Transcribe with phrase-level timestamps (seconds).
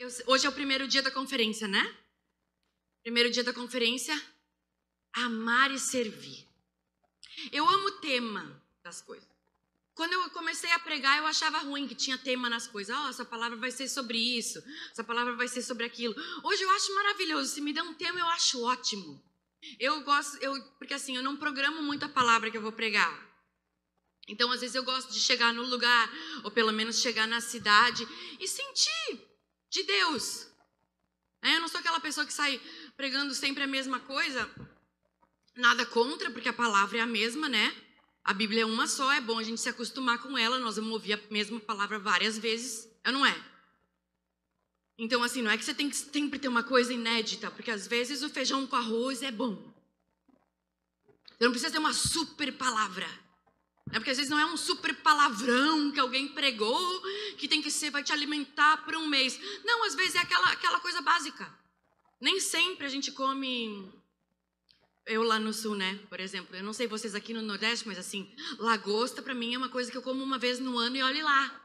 [0.00, 1.94] Eu- hoje é o primeiro dia da conferência, né?
[3.02, 4.18] Primeiro dia da conferência,
[5.12, 6.46] amar e servir.
[7.52, 9.28] Eu amo o tema das coisas.
[9.94, 12.96] Quando eu comecei a pregar, eu achava ruim que tinha tema nas coisas.
[12.96, 16.14] Oh, essa palavra vai ser sobre isso, essa palavra vai ser sobre aquilo.
[16.44, 17.52] Hoje eu acho maravilhoso.
[17.52, 19.22] Se me der um tema, eu acho ótimo.
[19.78, 23.28] Eu gosto, eu, porque assim, eu não programo muito a palavra que eu vou pregar.
[24.26, 26.10] Então, às vezes, eu gosto de chegar no lugar,
[26.42, 28.08] ou pelo menos chegar na cidade
[28.38, 29.29] e sentir
[29.70, 30.46] de Deus.
[31.42, 32.60] É, Eu não sou aquela pessoa que sai
[32.96, 34.50] pregando sempre a mesma coisa.
[35.56, 37.74] Nada contra, porque a palavra é a mesma, né?
[38.22, 40.92] A Bíblia é uma só, é bom a gente se acostumar com ela, nós vamos
[40.92, 43.50] ouvir a mesma palavra várias vezes, é ou não é?
[44.98, 47.86] Então, assim, não é que você tem que sempre ter uma coisa inédita, porque às
[47.86, 49.56] vezes o feijão com arroz é bom.
[51.38, 53.08] Você não precisa ter uma super palavra.
[53.90, 53.98] Né?
[53.98, 57.02] Porque às vezes não é um super palavrão que alguém pregou,
[57.36, 59.38] que tem que ser, vai te alimentar por um mês.
[59.64, 61.52] Não, às vezes é aquela, aquela coisa básica.
[62.20, 63.92] Nem sempre a gente come.
[65.06, 65.98] Eu lá no sul, né?
[66.08, 69.58] Por exemplo, eu não sei vocês aqui no Nordeste, mas assim, lagosta pra mim é
[69.58, 71.60] uma coisa que eu como uma vez no ano e olhe lá.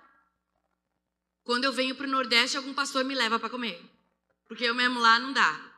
[1.44, 3.80] Quando eu venho pro Nordeste, algum pastor me leva para comer.
[4.48, 5.72] Porque eu mesmo lá não dá.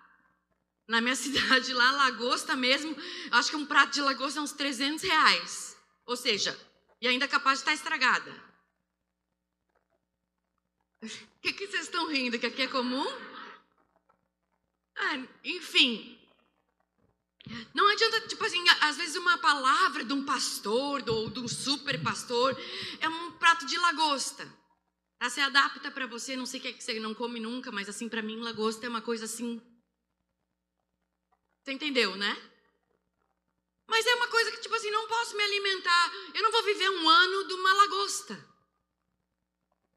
[0.88, 2.95] Na minha cidade lá, lagosta mesmo,
[3.31, 5.77] acho que um prato de lagosta é uns 300 reais.
[6.08, 6.58] Ou seja,
[7.02, 8.31] e ainda capaz de estar estragada.
[11.03, 11.08] O
[11.44, 12.39] que, que vocês estão rindo?
[12.39, 13.05] Que aqui é comum?
[14.95, 16.17] Ah, enfim.
[17.73, 22.02] Não adianta, tipo assim, às vezes uma palavra de um pastor ou de um super
[22.02, 22.58] pastor
[23.00, 24.45] é um prato de lagosta.
[25.19, 25.30] Tá?
[25.30, 27.89] Você adapta para você, não sei o que é que você não come nunca, mas
[27.89, 29.61] assim, para mim, lagosta é uma coisa assim.
[31.63, 32.35] Você entendeu, né?
[33.88, 36.12] Mas é uma coisa que, tipo assim, não posso me alimentar.
[36.34, 38.48] Eu não vou viver um ano de uma lagosta.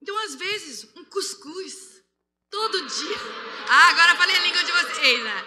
[0.00, 2.00] Então, às vezes, um cuscuz.
[2.48, 3.16] Todo dia.
[3.68, 5.44] Ah, agora falei a língua de vocês, né?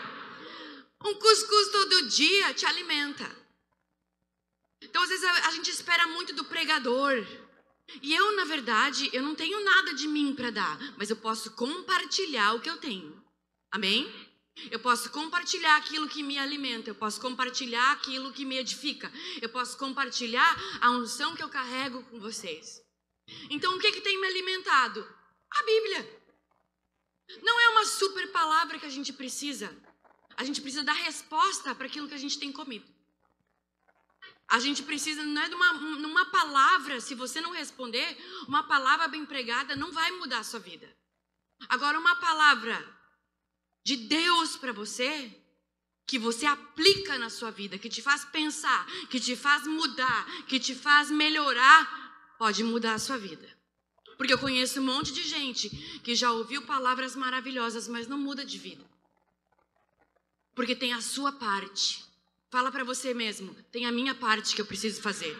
[1.03, 3.29] Um cuscuz todo dia te alimenta.
[4.81, 7.25] Então, às vezes, a, a gente espera muito do pregador.
[8.01, 11.51] E eu, na verdade, eu não tenho nada de mim para dar, mas eu posso
[11.51, 13.21] compartilhar o que eu tenho.
[13.71, 14.22] Amém?
[14.69, 19.49] Eu posso compartilhar aquilo que me alimenta, eu posso compartilhar aquilo que me edifica, eu
[19.49, 22.81] posso compartilhar a unção que eu carrego com vocês.
[23.49, 25.07] Então, o que, que tem me alimentado?
[25.51, 26.23] A Bíblia.
[27.41, 29.75] Não é uma super palavra que a gente precisa.
[30.35, 32.85] A gente precisa dar resposta para aquilo que a gente tem comido.
[34.47, 39.07] A gente precisa, não é de uma, numa palavra, se você não responder, uma palavra
[39.07, 40.87] bem pregada não vai mudar a sua vida.
[41.69, 42.92] Agora, uma palavra
[43.83, 45.31] de Deus para você,
[46.05, 50.59] que você aplica na sua vida, que te faz pensar, que te faz mudar, que
[50.59, 53.47] te faz melhorar, pode mudar a sua vida.
[54.17, 55.69] Porque eu conheço um monte de gente
[56.03, 58.85] que já ouviu palavras maravilhosas, mas não muda de vida.
[60.55, 62.03] Porque tem a sua parte.
[62.51, 65.35] Fala para você mesmo, tem a minha parte que eu preciso fazer.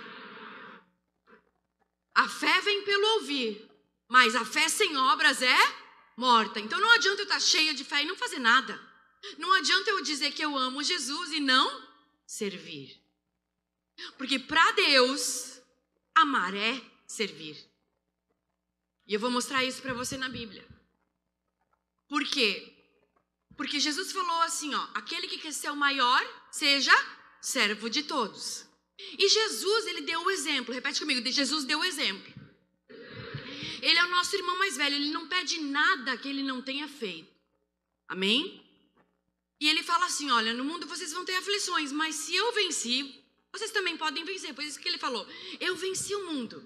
[2.15, 3.69] A fé vem pelo ouvir,
[4.07, 5.82] mas a fé sem obras é
[6.15, 6.59] morta.
[6.59, 8.79] Então não adianta eu estar cheia de fé e não fazer nada.
[9.37, 11.87] Não adianta eu dizer que eu amo Jesus e não
[12.25, 13.01] servir.
[14.17, 15.61] Porque para Deus,
[16.15, 17.57] amar é servir.
[19.07, 20.65] E eu vou mostrar isso para você na Bíblia.
[22.07, 22.73] Por quê?
[23.55, 26.93] Porque Jesus falou assim, ó, aquele que quer ser o maior, seja
[27.41, 28.65] servo de todos.
[28.97, 30.73] E Jesus, ele deu o exemplo.
[30.73, 32.32] Repete comigo, Jesus deu o exemplo.
[33.83, 36.87] Ele é o nosso irmão mais velho, ele não pede nada que ele não tenha
[36.87, 37.27] feito.
[38.07, 38.63] Amém?
[39.59, 43.13] E ele fala assim: olha, no mundo vocês vão ter aflições, mas se eu venci,
[43.51, 44.53] vocês também podem vencer.
[44.53, 45.27] Por isso que ele falou:
[45.59, 46.63] eu venci o mundo.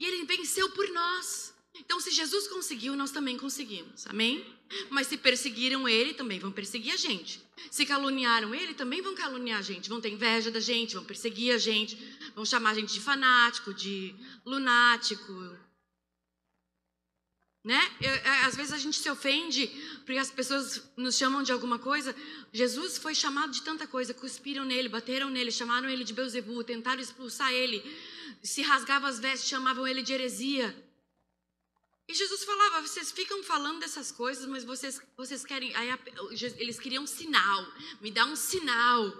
[0.00, 1.54] E ele venceu por nós.
[1.74, 4.06] Então, se Jesus conseguiu, nós também conseguimos.
[4.08, 4.44] Amém?
[4.90, 7.40] Mas se perseguiram ele, também vão perseguir a gente.
[7.70, 9.88] Se caluniaram ele, também vão caluniar a gente.
[9.88, 11.96] Vão ter inveja da gente, vão perseguir a gente,
[12.34, 14.14] vão chamar a gente de fanático, de
[14.44, 15.32] lunático,
[17.64, 17.80] né?
[18.00, 18.10] Eu,
[18.46, 19.68] às vezes a gente se ofende
[20.04, 22.14] porque as pessoas nos chamam de alguma coisa.
[22.52, 27.00] Jesus foi chamado de tanta coisa, cuspiram nele, bateram nele, chamaram ele de Beuzebu, tentaram
[27.00, 27.82] expulsar ele,
[28.42, 30.76] se rasgavam as vestes, chamavam ele de heresia.
[32.08, 35.74] E Jesus falava: vocês ficam falando dessas coisas, mas vocês, vocês querem.
[35.76, 35.88] Aí,
[36.58, 37.64] eles queriam um sinal,
[38.00, 39.12] me dá um sinal.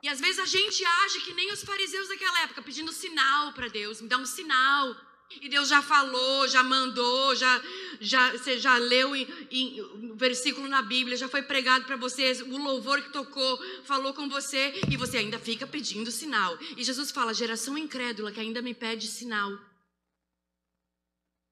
[0.00, 3.66] E às vezes a gente age que nem os fariseus daquela época, pedindo sinal para
[3.66, 5.07] Deus, me dá um sinal.
[5.30, 7.62] E Deus já falou, já mandou, já,
[8.00, 12.40] já você já leu em, em, um versículo na Bíblia, já foi pregado para vocês,
[12.40, 16.58] o louvor que tocou falou com você e você ainda fica pedindo sinal.
[16.76, 19.52] E Jesus fala: geração incrédula que ainda me pede sinal.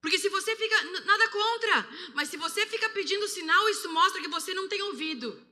[0.00, 0.82] Porque se você fica.
[1.05, 5.44] Nada contra, mas se você fica pedindo sinal, isso mostra que você não tem ouvido.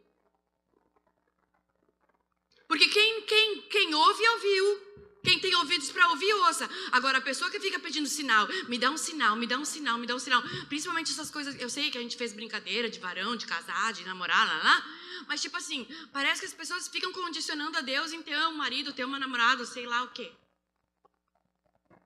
[2.67, 4.94] Porque quem, quem, quem ouve, ouviu.
[5.25, 6.69] Quem tem ouvidos para ouvir, ouça.
[6.93, 9.97] Agora, a pessoa que fica pedindo sinal, me dá um sinal, me dá um sinal,
[9.97, 10.43] me dá um sinal.
[10.69, 14.05] Principalmente essas coisas, eu sei que a gente fez brincadeira de varão, de casar, de
[14.05, 14.87] namorar, lá, lá.
[15.26, 18.93] Mas, tipo assim, parece que as pessoas ficam condicionando a Deus em ter um marido,
[18.93, 20.31] ter uma namorada, sei lá o quê.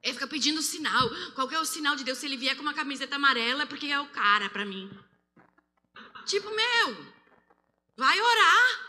[0.01, 1.11] Ele fica pedindo sinal.
[1.35, 2.19] Qual é o sinal de Deus?
[2.19, 4.89] Se ele vier com uma camiseta amarela, é porque é o cara para mim.
[6.25, 7.07] Tipo, meu,
[7.97, 8.88] vai orar.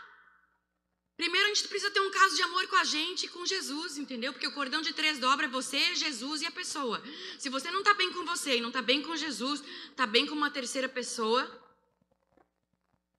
[1.20, 3.98] Primeiro a gente precisa ter um caso de amor com a gente e com Jesus,
[3.98, 4.32] entendeu?
[4.32, 7.02] Porque o cordão de três dobra é você, Jesus e a pessoa.
[7.38, 10.24] Se você não está bem com você e não está bem com Jesus, está bem
[10.26, 11.42] com uma terceira pessoa,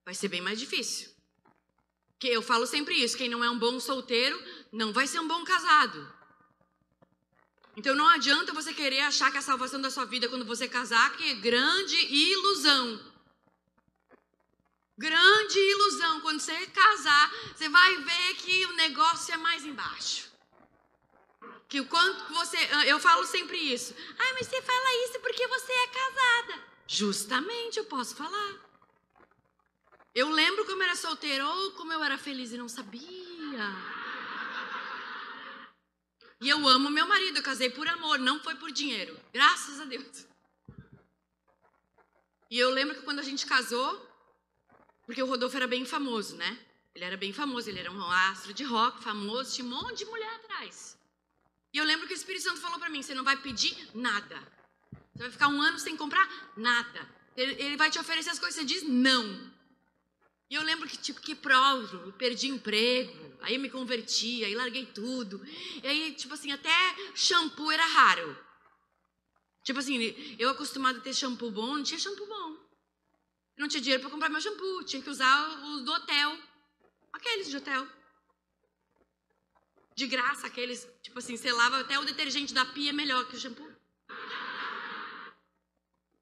[0.04, 1.12] vai ser bem mais difícil.
[2.18, 5.28] Que eu falo sempre isso, quem não é um bom solteiro não vai ser um
[5.28, 6.12] bom casado.
[7.78, 11.16] Então não adianta você querer achar que a salvação da sua vida quando você casar,
[11.18, 13.11] que é grande ilusão.
[15.08, 16.22] Grande ilusão.
[16.22, 20.32] Quando você casar, você vai ver que o negócio é mais embaixo.
[21.68, 22.58] Que o quanto você.
[22.86, 23.96] Eu falo sempre isso.
[24.20, 26.64] Ah, mas você fala isso porque você é casada.
[26.86, 28.52] Justamente, eu posso falar.
[30.14, 33.66] Eu lembro como eu era solteira, ou como eu era feliz e não sabia.
[36.42, 39.18] E eu amo meu marido, eu casei por amor, não foi por dinheiro.
[39.34, 40.28] Graças a Deus.
[42.52, 44.11] E eu lembro que quando a gente casou,
[45.12, 46.58] porque o Rodolfo era bem famoso, né?
[46.96, 50.06] Ele era bem famoso, ele era um astro de rock famoso, tinha um monte de
[50.06, 50.98] mulher atrás.
[51.74, 54.42] E eu lembro que o Espírito Santo falou para mim: você não vai pedir nada.
[55.14, 56.26] Você vai ficar um ano sem comprar
[56.56, 57.10] nada.
[57.36, 59.52] Ele, ele vai te oferecer as coisas, você diz não.
[60.50, 64.86] E eu lembro que, tipo, que prova, eu perdi emprego, aí me converti, aí larguei
[64.86, 65.46] tudo.
[65.84, 66.72] E aí, tipo assim, até
[67.14, 68.38] shampoo era raro.
[69.66, 69.98] Tipo assim,
[70.40, 72.61] eu acostumado a ter shampoo bom, não tinha shampoo bom
[73.58, 76.38] não tinha dinheiro para comprar meu shampoo, tinha que usar os do hotel.
[77.14, 77.88] Aqueles de hotel.
[79.96, 83.36] De graça, aqueles, tipo assim, você lava até o detergente da pia é melhor que
[83.36, 83.70] o shampoo.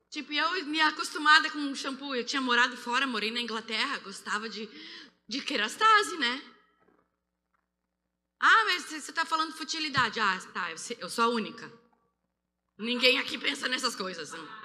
[0.09, 4.67] Tipo, eu me acostumada com shampoo, eu tinha morado fora, morei na Inglaterra, gostava de,
[5.27, 6.41] de kerastase, né?
[8.39, 10.19] Ah, mas você está falando futilidade.
[10.19, 11.71] Ah, tá, eu sou a única.
[12.77, 14.31] Ninguém aqui pensa nessas coisas.
[14.31, 14.58] Não.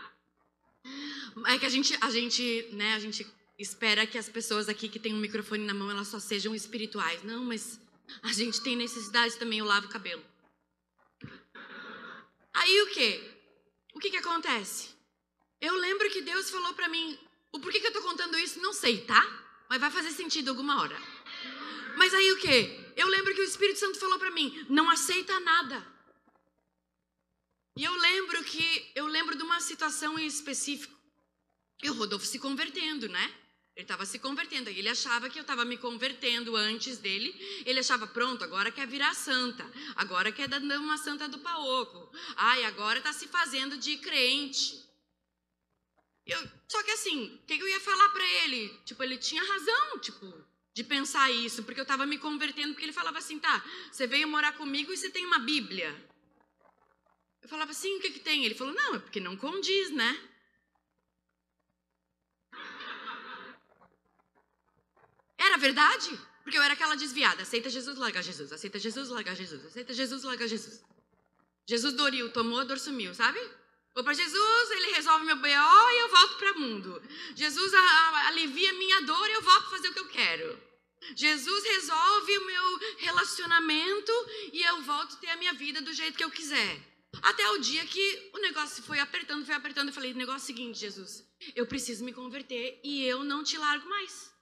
[1.47, 3.27] É que a gente, a gente, né, a gente
[3.59, 7.23] espera que as pessoas aqui que têm um microfone na mão, elas só sejam espirituais.
[7.23, 7.81] Não, mas
[8.23, 10.25] a gente tem necessidade também, eu lavo o cabelo.
[12.53, 13.31] Aí o quê?
[13.95, 14.91] O que que acontece?
[15.61, 17.19] Eu lembro que Deus falou para mim,
[17.53, 19.23] o porquê que eu tô contando isso, não sei, tá?
[19.69, 20.97] Mas vai fazer sentido alguma hora.
[21.97, 22.93] Mas aí o quê?
[22.97, 25.95] Eu lembro que o Espírito Santo falou para mim, não aceita nada.
[27.77, 30.94] E eu lembro que eu lembro de uma situação em específico
[31.83, 33.35] e o Rodolfo se convertendo, né?
[33.77, 34.71] Ele estava se convertendo.
[34.71, 37.35] Ele achava que eu estava me convertendo antes dele.
[37.67, 39.69] Ele achava, pronto, agora quer virar santa.
[39.97, 42.11] Agora quer dar uma santa do paoco.
[42.37, 44.81] Ai, agora está se fazendo de crente.
[46.25, 46.39] Eu,
[46.69, 48.69] só que assim, o que, eu ia falar para ele?
[48.85, 50.33] Tipo, ele tinha razão, tipo,
[50.73, 51.65] de pensar isso.
[51.65, 54.97] Porque eu estava me convertendo, porque ele falava assim, tá, você veio morar comigo e
[54.97, 55.93] você tem uma Bíblia.
[57.43, 58.45] Eu falava assim, o que, que tem?
[58.45, 60.31] Ele falou, não, é porque não condiz, né?
[65.39, 66.19] Era verdade?
[66.43, 67.43] Porque eu era aquela desviada.
[67.43, 68.53] Aceita Jesus, larga Jesus.
[68.53, 69.65] Aceita Jesus, larga Jesus.
[69.65, 70.83] Aceita Jesus, larga Jesus.
[71.67, 73.41] Jesus doriu, tomou, a dor sumiu, sabe?
[73.95, 77.03] Vou para Jesus, ele resolve meu BO e eu volto para o mundo.
[77.35, 80.61] Jesus a, a, alivia minha dor e eu volto fazer o que eu quero.
[81.15, 84.13] Jesus resolve o meu relacionamento
[84.53, 86.81] e eu volto a ter a minha vida do jeito que eu quiser.
[87.23, 89.89] Até o dia que o negócio foi apertando, foi apertando.
[89.89, 91.25] Eu falei: negócio é seguinte, Jesus,
[91.55, 94.34] eu preciso me converter e eu não te largo mais.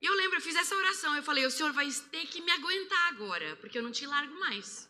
[0.00, 1.14] E eu lembro, eu fiz essa oração.
[1.16, 4.38] Eu falei: o Senhor vai ter que me aguentar agora, porque eu não te largo
[4.38, 4.88] mais.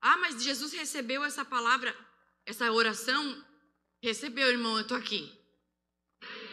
[0.00, 1.96] Ah, mas Jesus recebeu essa palavra,
[2.44, 3.44] essa oração?
[4.02, 5.32] Recebeu, irmão, eu estou aqui.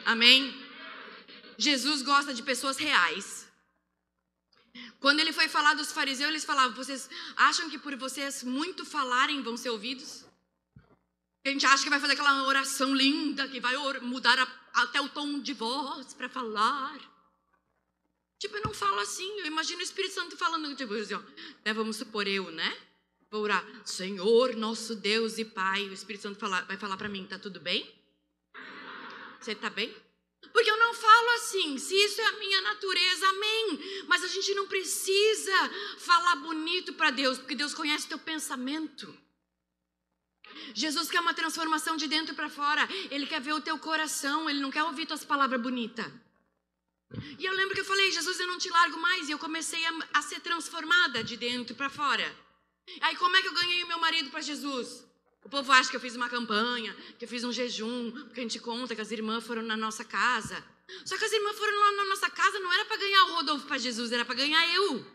[0.06, 0.54] Amém?
[1.58, 3.48] Jesus gosta de pessoas reais.
[5.00, 9.42] Quando ele foi falar dos fariseus, eles falavam: Vocês acham que por vocês muito falarem
[9.42, 10.26] vão ser ouvidos?
[11.46, 14.48] A gente acha que vai fazer aquela oração linda, que vai mudar a,
[14.84, 17.13] até o tom de voz para falar.
[18.44, 19.40] Tipo, eu não falo assim.
[19.40, 21.22] Eu imagino o Espírito Santo falando, tipo assim, ó,
[21.64, 22.78] né, vamos supor eu, né?
[23.32, 25.88] Vou orar, Senhor, nosso Deus e Pai.
[25.88, 27.90] O Espírito Santo fala, vai falar para mim, tá tudo bem?
[29.40, 29.96] Você tá bem?
[30.52, 34.04] Porque eu não falo assim, se isso é a minha natureza, amém.
[34.10, 35.70] Mas a gente não precisa
[36.00, 39.18] falar bonito para Deus, porque Deus conhece teu pensamento.
[40.74, 42.90] Jesus quer uma transformação de dentro para fora.
[43.10, 46.12] Ele quer ver o teu coração, ele não quer ouvir tuas palavras bonitas.
[47.38, 49.30] E eu lembro que eu falei, Jesus, eu não te largo mais.
[49.30, 52.36] E eu comecei a, a ser transformada de dentro para fora.
[53.02, 55.06] Aí como é que eu ganhei o meu marido para Jesus?
[55.44, 58.44] O povo acha que eu fiz uma campanha, que eu fiz um jejum, porque a
[58.44, 60.64] gente conta que as irmãs foram na nossa casa.
[61.06, 63.68] Só que as irmãs foram lá na nossa casa, não era para ganhar o Rodolfo
[63.68, 65.06] para Jesus, era para ganhar eu.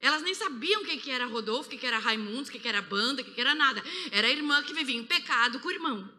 [0.00, 3.22] Elas nem sabiam o que, era Rodolfo, o que, era Raimundo, o que, era banda,
[3.22, 3.82] o que era nada.
[4.10, 6.12] Era a irmã que vivia em pecado com o irmão.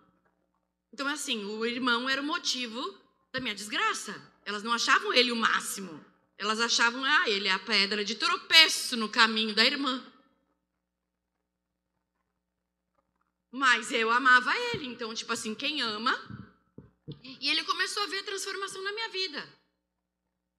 [0.94, 2.98] Então, assim, o irmão era o motivo
[3.34, 4.33] da minha desgraça.
[4.46, 6.04] Elas não achavam ele o máximo.
[6.38, 10.06] Elas achavam, ah, ele é a pedra de tropeço no caminho da irmã.
[13.52, 16.14] Mas eu amava ele, então, tipo assim, quem ama.
[17.24, 19.48] E ele começou a ver a transformação na minha vida.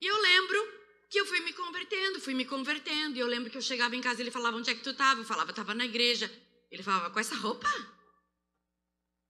[0.00, 3.16] E eu lembro que eu fui me convertendo, fui me convertendo.
[3.16, 4.90] E eu lembro que eu chegava em casa e ele falava: Onde é que tu
[4.90, 5.20] estava?
[5.20, 6.30] Eu falava: Estava na igreja.
[6.70, 7.68] Ele falava: Com essa roupa?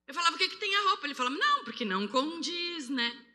[0.07, 1.07] Eu falava: O que, que tem a roupa?
[1.07, 3.34] Ele falava: Não, porque não condiz, né?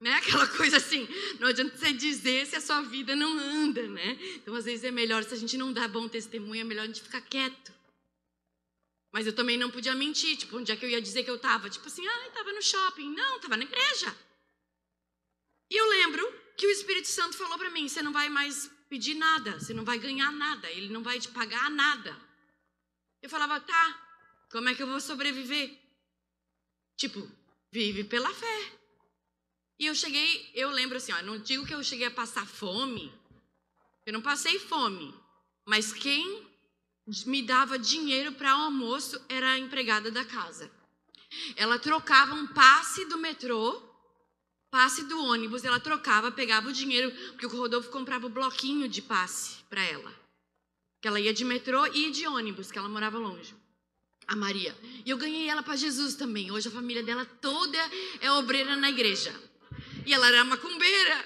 [0.00, 0.14] Né?
[0.14, 1.06] Aquela coisa assim,
[1.38, 4.18] não adianta você dizer se a sua vida não anda, né?
[4.36, 6.86] Então, às vezes é melhor, se a gente não dá bom testemunho, é melhor a
[6.86, 7.72] gente ficar quieto.
[9.12, 11.36] Mas eu também não podia mentir, tipo, onde é que eu ia dizer que eu
[11.36, 11.68] estava?
[11.68, 13.12] Tipo assim, ah, estava no shopping.
[13.12, 14.16] Não, estava na igreja.
[15.70, 19.14] E eu lembro que o Espírito Santo falou para mim: você não vai mais pedir
[19.14, 22.16] nada, você não vai ganhar nada, ele não vai te pagar nada.
[23.22, 25.78] Eu falava, tá, como é que eu vou sobreviver?
[26.96, 27.30] Tipo,
[27.70, 28.79] vive pela fé.
[29.80, 33.10] E eu cheguei, eu lembro assim, ó, não digo que eu cheguei a passar fome,
[34.04, 35.14] eu não passei fome,
[35.64, 36.46] mas quem
[37.24, 40.70] me dava dinheiro para o almoço era a empregada da casa.
[41.56, 43.82] Ela trocava um passe do metrô,
[44.70, 49.00] passe do ônibus, ela trocava, pegava o dinheiro, porque o Rodolfo comprava o bloquinho de
[49.00, 50.14] passe para ela.
[51.00, 53.54] Que ela ia de metrô e de ônibus, que ela morava longe.
[54.26, 54.76] A Maria.
[55.06, 56.50] E eu ganhei ela para Jesus também.
[56.50, 57.78] Hoje a família dela toda
[58.20, 59.48] é obreira na igreja.
[60.10, 61.24] E ela era macumbeira.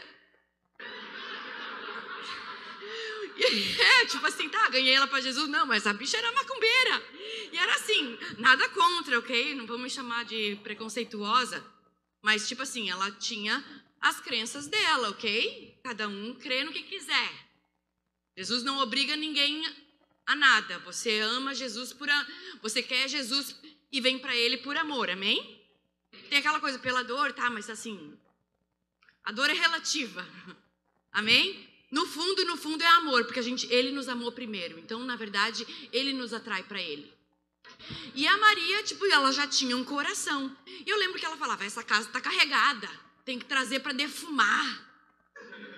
[3.35, 5.49] É, tipo assim, tá, ganhei ela para Jesus.
[5.49, 7.03] Não, mas a bicha era macumbeira.
[7.51, 9.55] E era assim, nada contra, ok?
[9.55, 11.65] Não vamos me chamar de preconceituosa.
[12.21, 13.65] Mas, tipo assim, ela tinha
[14.03, 15.81] as crenças dela, ok?
[15.83, 17.33] Cada um crê no que quiser.
[18.37, 19.67] Jesus não obriga ninguém
[20.27, 20.79] a nada.
[20.81, 22.11] Você ama Jesus por.
[22.11, 22.27] A...
[22.61, 23.59] Você quer Jesus
[23.91, 25.59] e vem para ele por amor, amém?
[26.29, 27.49] Tem aquela coisa pela dor, tá?
[27.49, 28.15] Mas assim,
[29.25, 30.27] a dor é relativa,
[31.13, 31.69] amém?
[31.91, 34.79] No fundo, no fundo é amor, porque a gente, ele nos amou primeiro.
[34.79, 37.13] Então, na verdade, ele nos atrai para ele.
[38.15, 40.55] E a Maria, tipo, ela já tinha um coração.
[40.67, 42.91] E eu lembro que ela falava: essa casa tá carregada,
[43.25, 44.85] tem que trazer para defumar.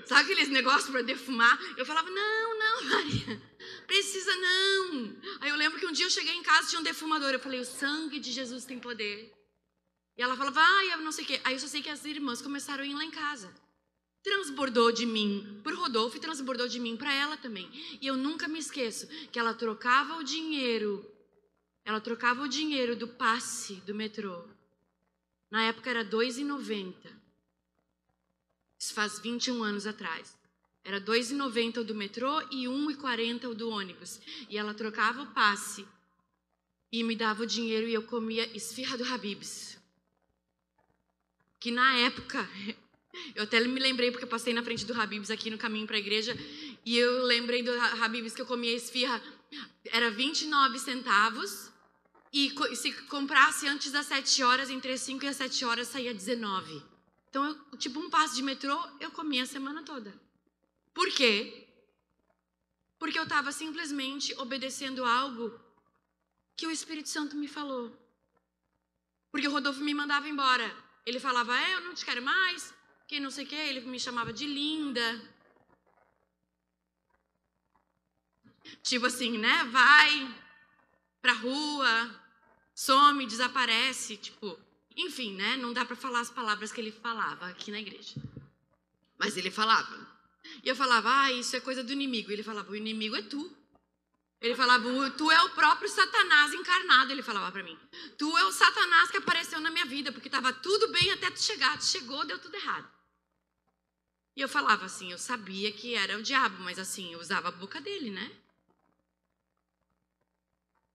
[0.07, 1.59] Sabe aqueles negócios para defumar?
[1.77, 3.43] Eu falava: não, não, Maria,
[3.87, 5.17] precisa não.
[5.41, 7.31] Aí eu lembro que um dia eu cheguei em casa tinha um defumador.
[7.31, 9.36] Eu falei: o sangue de Jesus tem poder.
[10.17, 11.41] E ela falava: ai, eu não sei o quê.
[11.45, 13.53] Aí eu só sei que as irmãs começaram a ir lá em casa
[14.27, 17.71] transbordou de mim para Rodolfo e transbordou de mim para ela também.
[18.01, 21.09] E eu nunca me esqueço que ela trocava o dinheiro,
[21.85, 24.45] ela trocava o dinheiro do passe do metrô.
[25.49, 26.93] Na época era R$ 2,90.
[28.77, 30.37] Isso faz 21 anos atrás.
[30.83, 34.21] Era R$ 2,90 o do metrô e R$ 1,40 o do ônibus.
[34.51, 35.87] E ela trocava o passe
[36.91, 39.76] e me dava o dinheiro e eu comia esfirra do Habibs.
[41.67, 42.49] Que na época
[43.35, 45.97] eu até me lembrei porque eu passei na frente do Habibs aqui no caminho para
[45.97, 46.33] a igreja
[46.85, 49.21] e eu lembrei do Habibs que eu comia esfirra
[49.87, 51.69] era 29 centavos
[52.33, 56.15] e se comprasse antes das 7 horas, entre as 5 e as 7 horas saía
[56.15, 56.81] 19.
[57.31, 60.15] Então, eu, tipo um passo de metrô, eu comia a semana toda.
[60.95, 61.67] Por quê?
[62.97, 65.53] Porque eu estava simplesmente obedecendo algo
[66.57, 67.91] que o Espírito Santo me falou.
[69.33, 70.86] Porque o Rodolfo me mandava embora.
[71.07, 72.75] Ele falava: é, Eu não te quero mais,
[73.07, 75.23] que não sei o que, ele me chamava de linda.
[78.83, 79.65] Tipo assim, né?
[79.71, 80.35] Vai
[81.23, 82.21] pra rua,
[82.75, 84.59] some, desaparece, tipo,
[84.97, 85.57] enfim, né?
[85.57, 88.15] Não dá para falar as palavras que ele falava aqui na igreja.
[89.17, 89.97] Mas ele falava.
[90.65, 92.33] E eu falava: "Ah, isso é coisa do inimigo".
[92.33, 93.57] Ele falava: "O inimigo é tu".
[94.41, 97.79] Ele falava: "Tu é o próprio Satanás encarnado", ele falava para mim.
[98.19, 101.41] "Tu é o Satanás que apareceu na minha vida, porque estava tudo bem até tu
[101.43, 102.97] chegar, tu chegou, deu tudo errado".
[104.37, 107.53] E eu falava assim, eu sabia que era o diabo, mas assim, eu usava a
[107.53, 108.31] boca dele, né?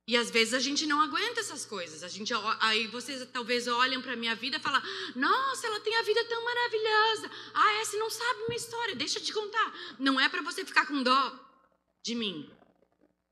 [0.08, 2.04] E às vezes a gente não aguenta essas coisas.
[2.04, 4.82] A gente, aí vocês talvez olham para minha vida e falam:
[5.16, 7.32] Nossa, ela tem a vida tão maravilhosa.
[7.54, 8.96] Ah, é, você não sabe minha história.
[8.96, 9.74] Deixa eu te contar.
[9.98, 11.40] Não é para você ficar com dó
[12.04, 12.52] de mim.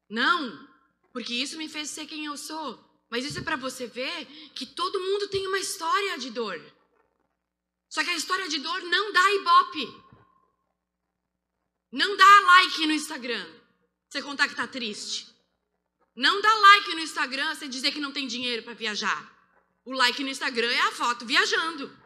[0.09, 0.67] Não.
[1.13, 2.83] Porque isso me fez ser quem eu sou.
[3.09, 4.25] Mas isso é para você ver
[4.55, 6.59] que todo mundo tem uma história de dor.
[7.89, 10.03] Só que a história de dor não dá ibope.
[11.91, 13.47] Não dá like no Instagram.
[14.07, 15.27] Você contar que tá triste.
[16.15, 19.37] Não dá like no Instagram você dizer que não tem dinheiro para viajar.
[19.85, 21.97] O like no Instagram é a foto viajando.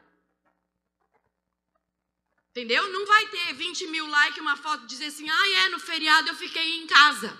[2.52, 2.88] Entendeu?
[2.92, 6.36] Não vai ter 20 mil likes uma foto dizer assim, ah, é, no feriado eu
[6.36, 7.36] fiquei em casa.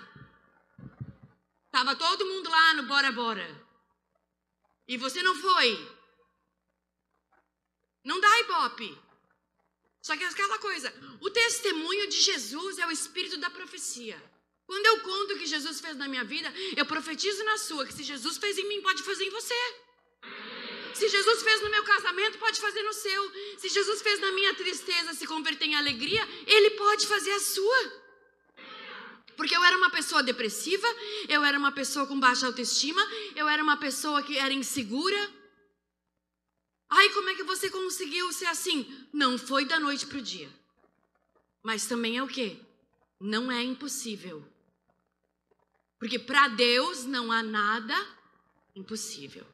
[1.74, 3.48] Tava todo mundo lá no Bora Bora.
[4.86, 5.70] E você não foi.
[8.04, 8.96] Não dá ibope.
[10.00, 14.16] Só que aquela coisa, o testemunho de Jesus é o espírito da profecia.
[14.68, 17.92] Quando eu conto o que Jesus fez na minha vida, eu profetizo na sua que
[17.92, 19.60] se Jesus fez em mim, pode fazer em você.
[20.94, 23.22] Se Jesus fez no meu casamento, pode fazer no seu.
[23.58, 28.03] Se Jesus fez na minha tristeza se converter em alegria, ele pode fazer a sua.
[29.36, 30.86] Porque eu era uma pessoa depressiva,
[31.28, 33.02] eu era uma pessoa com baixa autoestima,
[33.34, 35.32] eu era uma pessoa que era insegura.
[36.88, 38.86] Ai, como é que você conseguiu ser assim?
[39.12, 40.48] Não foi da noite para o dia.
[41.62, 42.58] Mas também é o quê?
[43.20, 44.46] Não é impossível.
[45.98, 47.96] Porque para Deus não há nada
[48.74, 49.46] impossível.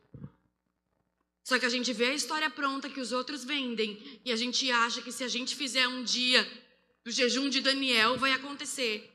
[1.45, 4.71] Só que a gente vê a história pronta que os outros vendem e a gente
[4.71, 6.49] acha que se a gente fizer um dia
[7.05, 9.10] do jejum de Daniel vai acontecer.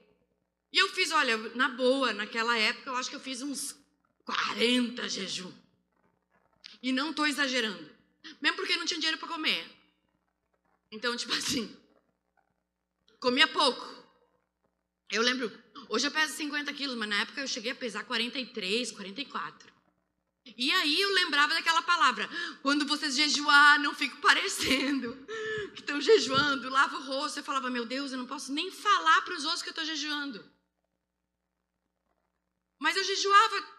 [0.71, 3.75] E eu fiz, olha, na boa, naquela época eu acho que eu fiz uns
[4.25, 5.51] 40 jejum.
[6.81, 7.89] E não estou exagerando.
[8.41, 9.65] Mesmo porque não tinha dinheiro para comer.
[10.91, 11.75] Então, tipo assim,
[13.19, 13.85] comia pouco.
[15.11, 15.51] Eu lembro,
[15.89, 19.75] hoje eu peso 50 quilos, mas na época eu cheguei a pesar 43, 44.
[20.57, 22.29] E aí eu lembrava daquela palavra:
[22.61, 25.15] quando vocês jejuar, não fico parecendo
[25.73, 27.39] que estão jejuando, lava o rosto.
[27.39, 29.85] Eu falava: meu Deus, eu não posso nem falar para os outros que eu estou
[29.85, 30.43] jejuando.
[32.79, 33.75] Mas eu jejuava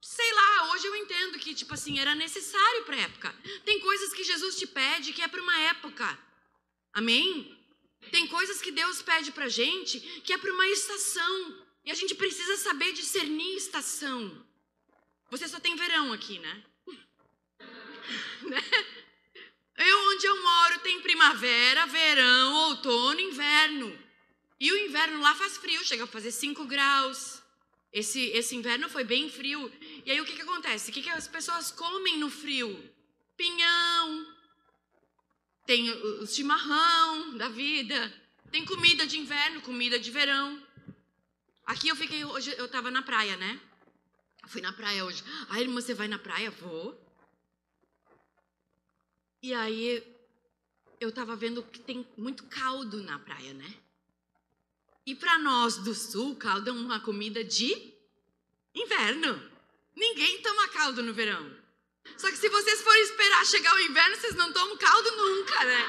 [0.00, 3.34] sei lá, hoje eu entendo que, tipo assim, era necessário para época.
[3.64, 6.18] Tem coisas que Jesus te pede que é para uma época.
[6.92, 7.56] Amém?
[8.12, 11.64] Tem coisas que Deus pede pra gente que é para uma estação.
[11.84, 14.46] E a gente precisa saber discernir estação.
[15.30, 16.64] Você só tem verão aqui, né?
[18.42, 18.62] né?
[19.76, 24.06] Eu, onde eu moro, tem primavera, verão, outono, inverno.
[24.58, 27.42] E o inverno lá faz frio, chega a fazer 5 graus.
[28.00, 29.72] Esse, esse inverno foi bem frio.
[30.04, 30.90] E aí o que, que acontece?
[30.90, 32.70] O que, que as pessoas comem no frio?
[33.38, 34.06] Pinhão,
[35.64, 37.98] tem o chimarrão da vida,
[38.52, 40.62] tem comida de inverno, comida de verão.
[41.64, 43.58] Aqui eu fiquei, hoje eu estava na praia, né?
[44.46, 45.24] fui na praia hoje.
[45.48, 46.50] Aí, irmã, você vai na praia?
[46.50, 47.00] Vou.
[49.42, 50.04] E aí
[51.00, 53.74] eu estava vendo que tem muito caldo na praia, né?
[55.06, 57.94] E para nós do sul, caldo é uma comida de
[58.74, 59.40] inverno.
[59.94, 61.56] Ninguém toma caldo no verão.
[62.16, 65.86] Só que se vocês forem esperar chegar o inverno, vocês não tomam caldo nunca, né?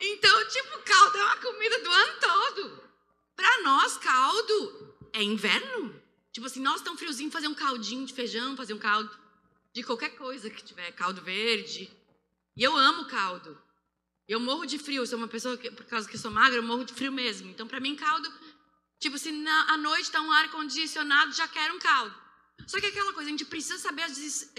[0.00, 2.82] Então, tipo, caldo é uma comida do ano todo.
[3.34, 6.00] Para nós, caldo é inverno.
[6.30, 9.10] Tipo assim, nós tão friozinho, fazer um caldinho de feijão, fazer um caldo
[9.72, 11.90] de qualquer coisa que tiver, caldo verde.
[12.56, 13.60] E eu amo caldo.
[14.28, 16.84] Eu morro de frio, sou uma pessoa que, por causa que sou magra, eu morro
[16.84, 17.48] de frio mesmo.
[17.48, 18.30] Então, para mim, caldo,
[19.00, 22.14] tipo, se na, à noite tá um ar condicionado, já quero um caldo.
[22.66, 24.06] Só que é aquela coisa, a gente precisa saber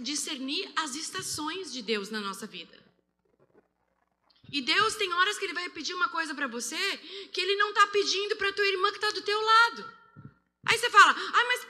[0.01, 2.83] discernir as estações de Deus na nossa vida.
[4.51, 6.97] E Deus tem horas que ele vai pedir uma coisa para você
[7.31, 9.93] que ele não tá pedindo para tua irmã que tá do teu lado.
[10.65, 11.65] Aí você fala, ah, mas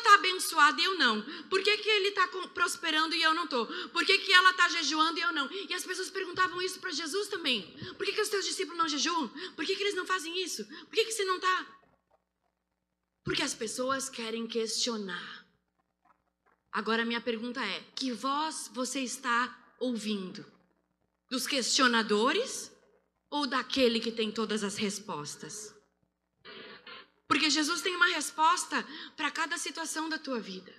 [0.00, 1.22] está abençoada e eu não?
[1.48, 3.66] Por que, que ele está prosperando e eu não estou?
[3.90, 5.48] Por que, que ela está jejuando e eu não?
[5.50, 7.62] E as pessoas perguntavam isso para Jesus também.
[7.96, 9.28] Por que, que os teus discípulos não jejuam?
[9.56, 10.66] Por que, que eles não fazem isso?
[10.66, 11.80] Por que, que você não está?
[13.24, 15.46] Porque as pessoas querem questionar.
[16.72, 20.44] Agora, minha pergunta é: que voz você está ouvindo?
[21.30, 22.72] Dos questionadores
[23.30, 25.79] ou daquele que tem todas as respostas?
[27.30, 28.84] Porque Jesus tem uma resposta
[29.16, 30.74] para cada situação da tua vida.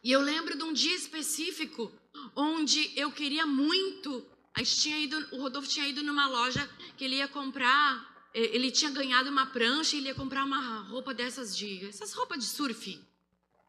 [0.00, 1.92] E eu lembro de um dia específico
[2.36, 4.24] onde eu queria muito.
[4.54, 8.28] A gente tinha ido, o Rodolfo tinha ido numa loja que ele ia comprar.
[8.32, 11.84] Eh, ele tinha ganhado uma prancha e ele ia comprar uma roupa dessas de.
[11.88, 13.04] Essas roupas de surf.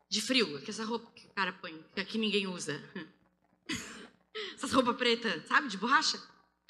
[0.07, 0.61] De frio.
[0.61, 2.79] Que essa roupa que o cara põe, que aqui ninguém usa.
[4.53, 5.67] Essas roupas pretas, sabe?
[5.67, 6.21] De borracha?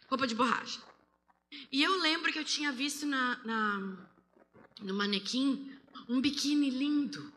[0.07, 0.92] Roupa de borracha.
[1.71, 3.97] E eu lembro que eu tinha visto na, na,
[4.81, 5.71] no manequim
[6.07, 7.31] um biquíni lindo.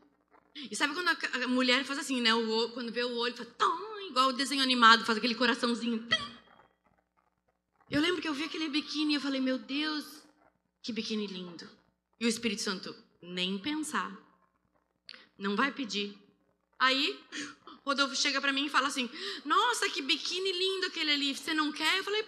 [0.70, 2.34] E sabe quando a, a mulher faz assim, né?
[2.34, 6.06] O, quando vê o olho, faz tão, igual o desenho animado, faz aquele coraçãozinho.
[7.90, 10.22] Eu lembro que eu vi aquele biquíni e eu falei, meu Deus,
[10.82, 11.68] que biquíni lindo.
[12.18, 14.16] E o Espírito Santo, Nem pensar.
[15.38, 16.16] Não vai pedir.
[16.78, 17.18] Aí,
[17.84, 19.08] Rodolfo chega para mim e fala assim:
[19.44, 21.34] Nossa, que biquíni lindo aquele ali.
[21.34, 21.98] Você não quer?
[21.98, 22.24] Eu falei: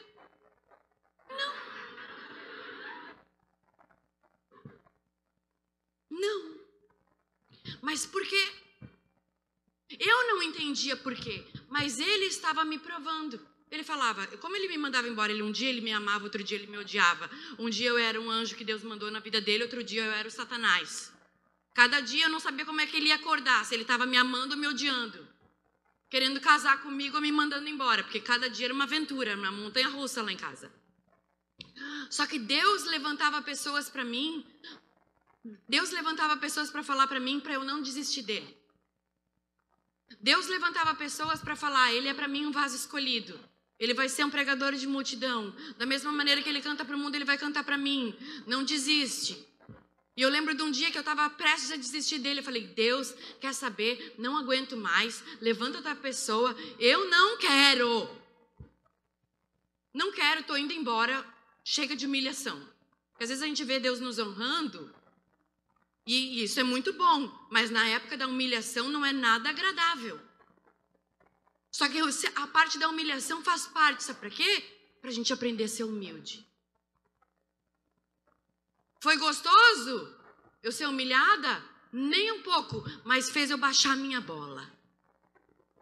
[6.10, 6.58] Não.
[7.82, 8.52] Mas por quê?
[9.98, 13.40] Eu não entendia por quê, mas ele estava me provando.
[13.70, 16.56] Ele falava, como ele me mandava embora, ele um dia ele me amava, outro dia
[16.56, 17.30] ele me odiava.
[17.58, 20.12] Um dia eu era um anjo que Deus mandou na vida dele, outro dia eu
[20.12, 21.12] era o Satanás.
[21.74, 24.16] Cada dia eu não sabia como é que ele ia acordar, se ele estava me
[24.16, 25.26] amando ou me odiando.
[26.08, 29.88] Querendo casar comigo ou me mandando embora, porque cada dia era uma aventura, uma montanha
[29.88, 30.72] russa lá em casa.
[32.08, 34.44] Só que Deus levantava pessoas para mim,
[35.68, 38.56] Deus levantava pessoas para falar para mim para eu não desistir dele.
[40.20, 43.38] Deus levantava pessoas para falar: Ele é para mim um vaso escolhido.
[43.78, 45.54] Ele vai ser um pregador de multidão.
[45.76, 48.16] Da mesma maneira que ele canta para o mundo, ele vai cantar para mim.
[48.46, 49.46] Não desiste.
[50.16, 52.40] E eu lembro de um dia que eu estava prestes a desistir dele.
[52.40, 54.14] Eu falei: Deus, quer saber?
[54.18, 55.22] Não aguento mais.
[55.40, 56.56] Levanta outra pessoa.
[56.78, 58.08] Eu não quero.
[59.94, 61.24] Não quero, estou indo embora.
[61.62, 62.58] Chega de humilhação.
[63.12, 64.92] Porque às vezes a gente vê Deus nos honrando
[66.16, 70.18] e isso é muito bom, mas na época da humilhação não é nada agradável.
[71.70, 71.98] Só que
[72.34, 74.64] a parte da humilhação faz parte, sabe para quê?
[75.02, 76.46] Para a gente aprender a ser humilde.
[79.00, 80.16] Foi gostoso
[80.62, 81.62] eu ser humilhada?
[81.92, 84.70] Nem um pouco, mas fez eu baixar minha bola.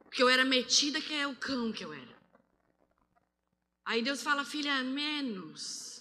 [0.04, 2.16] Porque eu era metida que é o cão que eu era.
[3.84, 5.95] Aí Deus fala, filha, menos.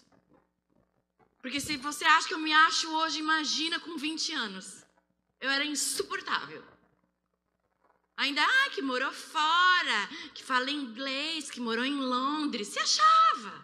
[1.46, 4.84] Porque se você acha que eu me acho hoje, imagina com 20 anos.
[5.40, 6.64] Eu era insuportável.
[8.18, 12.70] Ainda, ah, que morou fora, que fala inglês, que morou em Londres.
[12.70, 13.64] Se achava.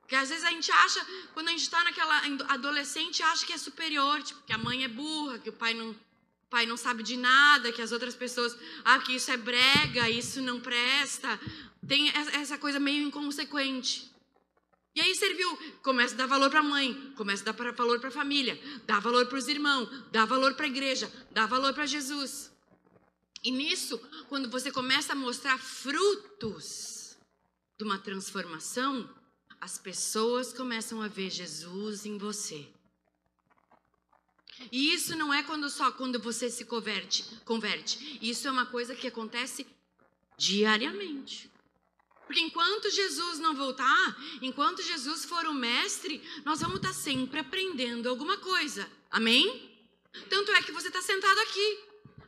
[0.00, 2.16] Porque às vezes a gente acha, quando a gente está naquela
[2.48, 5.90] adolescente, acha que é superior, tipo, que a mãe é burra, que o pai não,
[5.90, 10.08] o pai não sabe de nada, que as outras pessoas, ah, que isso é brega,
[10.08, 11.38] isso não presta.
[11.86, 14.09] Tem essa coisa meio inconsequente.
[14.94, 18.08] E aí serviu, começa a dar valor para a mãe, começa a dar valor para
[18.08, 21.86] a família, dá valor para os irmãos, dá valor para a igreja, dá valor para
[21.86, 22.50] Jesus.
[23.42, 23.98] E nisso,
[24.28, 27.16] quando você começa a mostrar frutos
[27.78, 29.08] de uma transformação,
[29.60, 32.66] as pessoas começam a ver Jesus em você.
[34.70, 38.18] E isso não é quando só quando você se converte, converte.
[38.20, 39.66] Isso é uma coisa que acontece
[40.36, 41.50] diariamente.
[42.30, 48.08] Porque enquanto Jesus não voltar, enquanto Jesus for o mestre, nós vamos estar sempre aprendendo
[48.08, 48.88] alguma coisa.
[49.10, 49.68] Amém?
[50.28, 51.80] Tanto é que você está sentado aqui,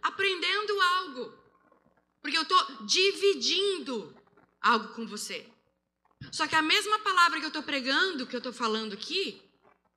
[0.03, 1.33] aprendendo algo.
[2.21, 4.13] Porque eu estou dividindo
[4.61, 5.49] algo com você.
[6.33, 9.41] Só que a mesma palavra que eu estou pregando, que eu estou falando aqui,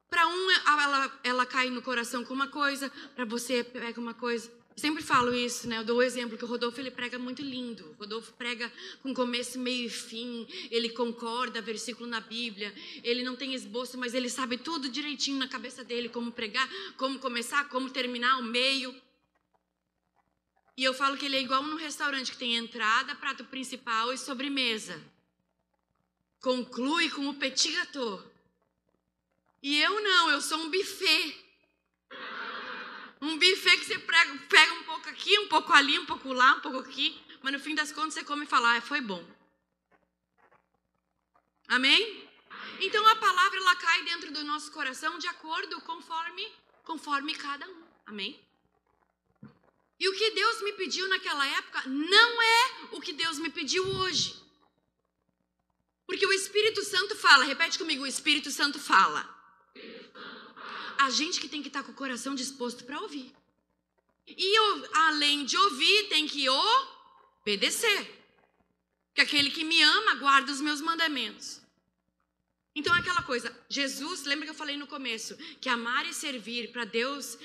[0.08, 4.54] para um ela, ela cai no coração com uma coisa, para você pega uma coisa.
[4.76, 5.78] Sempre falo isso, né?
[5.78, 7.92] Eu dou o exemplo que o Rodolfo ele prega muito lindo.
[7.92, 10.46] O Rodolfo prega com começo, meio e fim.
[10.70, 12.76] Ele concorda versículo na Bíblia.
[13.02, 17.20] Ele não tem esboço, mas ele sabe tudo direitinho na cabeça dele como pregar, como
[17.20, 18.94] começar, como terminar, o meio.
[20.76, 24.18] E eu falo que ele é igual no restaurante que tem entrada, prato principal e
[24.18, 25.02] sobremesa.
[26.42, 28.22] Conclui com o petit gâteau.
[29.64, 31.45] E eu não, eu sou um buffet.
[33.22, 36.56] Um buffet que você pega, pega um pouco aqui, um pouco ali, um pouco lá,
[36.56, 39.26] um pouco aqui, mas no fim das contas você come e fala, ah, foi bom.
[41.68, 42.30] Amém?
[42.80, 46.52] Então a palavra ela cai dentro do nosso coração de acordo conforme
[46.84, 47.84] conforme cada um.
[48.06, 48.40] Amém?
[50.00, 53.84] E o que Deus me pediu naquela época não é o que Deus me pediu
[53.98, 54.36] hoje.
[56.06, 59.35] Porque o Espírito Santo fala, repete comigo, o Espírito Santo fala
[60.98, 63.34] a gente que tem que estar tá com o coração disposto para ouvir.
[64.28, 64.58] E
[64.94, 68.24] além de ouvir, tem que obedecer.
[69.14, 71.62] Que aquele que me ama guarda os meus mandamentos.
[72.76, 76.74] Então é aquela coisa, Jesus, lembra que eu falei no começo, que amar e servir
[76.74, 77.38] para Deus,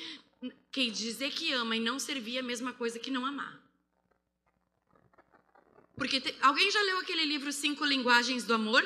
[0.72, 3.60] que dizer que ama e não servir é a mesma coisa que não amar.
[5.96, 8.82] Porque te, alguém já leu aquele livro Cinco Linguagens do Amor?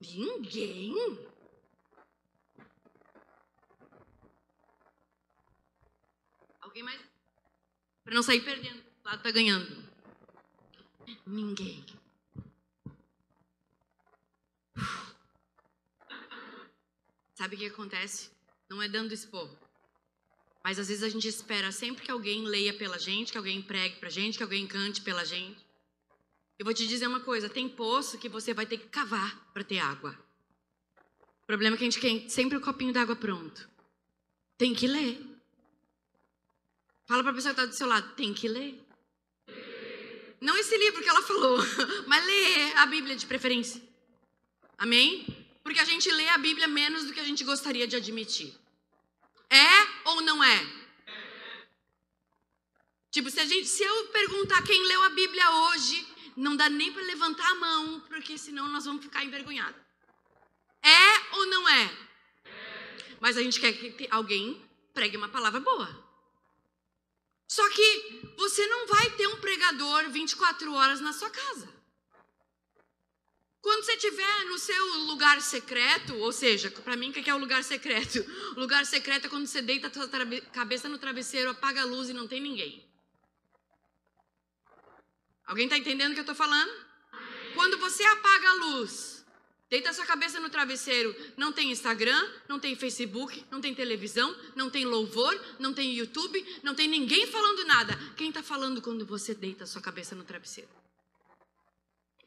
[0.00, 0.94] Ninguém?
[6.78, 7.00] Alguém mais?
[8.04, 8.80] Para não sair perdendo.
[9.04, 9.84] O lado tá ganhando.
[11.26, 11.84] Ninguém.
[17.34, 18.30] Sabe o que acontece?
[18.68, 19.58] Não é dando esporro.
[20.62, 23.96] Mas às vezes a gente espera sempre que alguém leia pela gente, que alguém pregue
[23.96, 25.66] pra gente, que alguém cante pela gente.
[26.58, 29.64] Eu vou te dizer uma coisa: tem poço que você vai ter que cavar para
[29.64, 30.16] ter água.
[31.44, 33.68] problema é que a gente quer sempre o copinho d'água pronto.
[34.56, 35.37] Tem que ler.
[37.08, 38.78] Fala para a pessoa que está do seu lado, tem que ler.
[40.42, 41.58] Não esse livro que ela falou,
[42.06, 43.82] mas lê a Bíblia de preferência.
[44.76, 45.26] Amém?
[45.64, 48.54] Porque a gente lê a Bíblia menos do que a gente gostaria de admitir.
[49.48, 50.66] É ou não é?
[53.10, 56.92] Tipo, se, a gente, se eu perguntar quem leu a Bíblia hoje, não dá nem
[56.92, 59.80] para levantar a mão, porque senão nós vamos ficar envergonhados.
[60.82, 61.90] É ou não é?
[63.18, 66.07] Mas a gente quer que alguém pregue uma palavra boa.
[67.48, 71.66] Só que você não vai ter um pregador 24 horas na sua casa.
[73.60, 77.38] Quando você estiver no seu lugar secreto, ou seja, para mim, o que é o
[77.38, 78.24] lugar secreto?
[78.54, 80.08] O lugar secreto é quando você deita a sua
[80.52, 82.86] cabeça no travesseiro, apaga a luz e não tem ninguém.
[85.46, 86.70] Alguém está entendendo o que eu estou falando?
[87.54, 89.17] Quando você apaga a luz,
[89.70, 94.70] deita sua cabeça no travesseiro, não tem Instagram, não tem Facebook, não tem televisão, não
[94.70, 97.96] tem louvor, não tem YouTube, não tem ninguém falando nada.
[98.16, 100.70] Quem está falando quando você deita sua cabeça no travesseiro?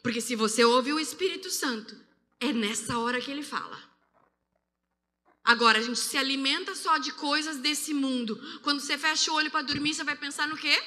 [0.04, 1.96] Porque se você ouve o Espírito Santo,
[2.40, 3.92] é nessa hora que ele fala.
[5.44, 8.40] Agora, a gente se alimenta só de coisas desse mundo.
[8.62, 10.82] Quando você fecha o olho para dormir, você vai pensar no quê?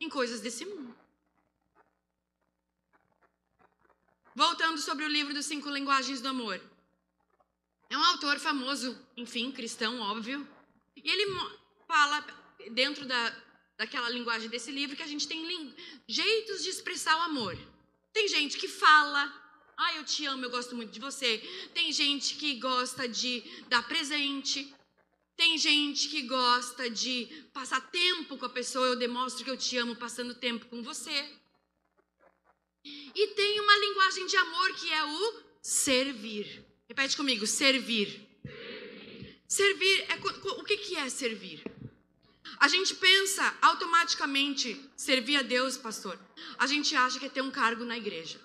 [0.00, 0.93] Em coisas desse mundo.
[4.34, 6.60] Voltando sobre o livro dos cinco linguagens do amor.
[7.88, 10.46] É um autor famoso, enfim, cristão, óbvio.
[10.96, 11.24] E ele
[11.86, 12.26] fala,
[12.72, 13.36] dentro da,
[13.78, 15.72] daquela linguagem desse livro, que a gente tem
[16.08, 17.56] jeitos de expressar o amor.
[18.12, 19.22] Tem gente que fala,
[19.76, 21.38] ah, eu te amo, eu gosto muito de você.
[21.72, 24.74] Tem gente que gosta de dar presente.
[25.36, 29.76] Tem gente que gosta de passar tempo com a pessoa, eu demonstro que eu te
[29.76, 31.43] amo passando tempo com você.
[33.14, 36.64] E tem uma linguagem de amor que é o servir.
[36.88, 38.28] Repete comigo, servir.
[39.46, 40.14] Servir, é,
[40.60, 41.62] o que, que é servir?
[42.58, 46.18] A gente pensa automaticamente, servir a Deus, pastor.
[46.58, 48.40] A gente acha que é ter um cargo na igreja.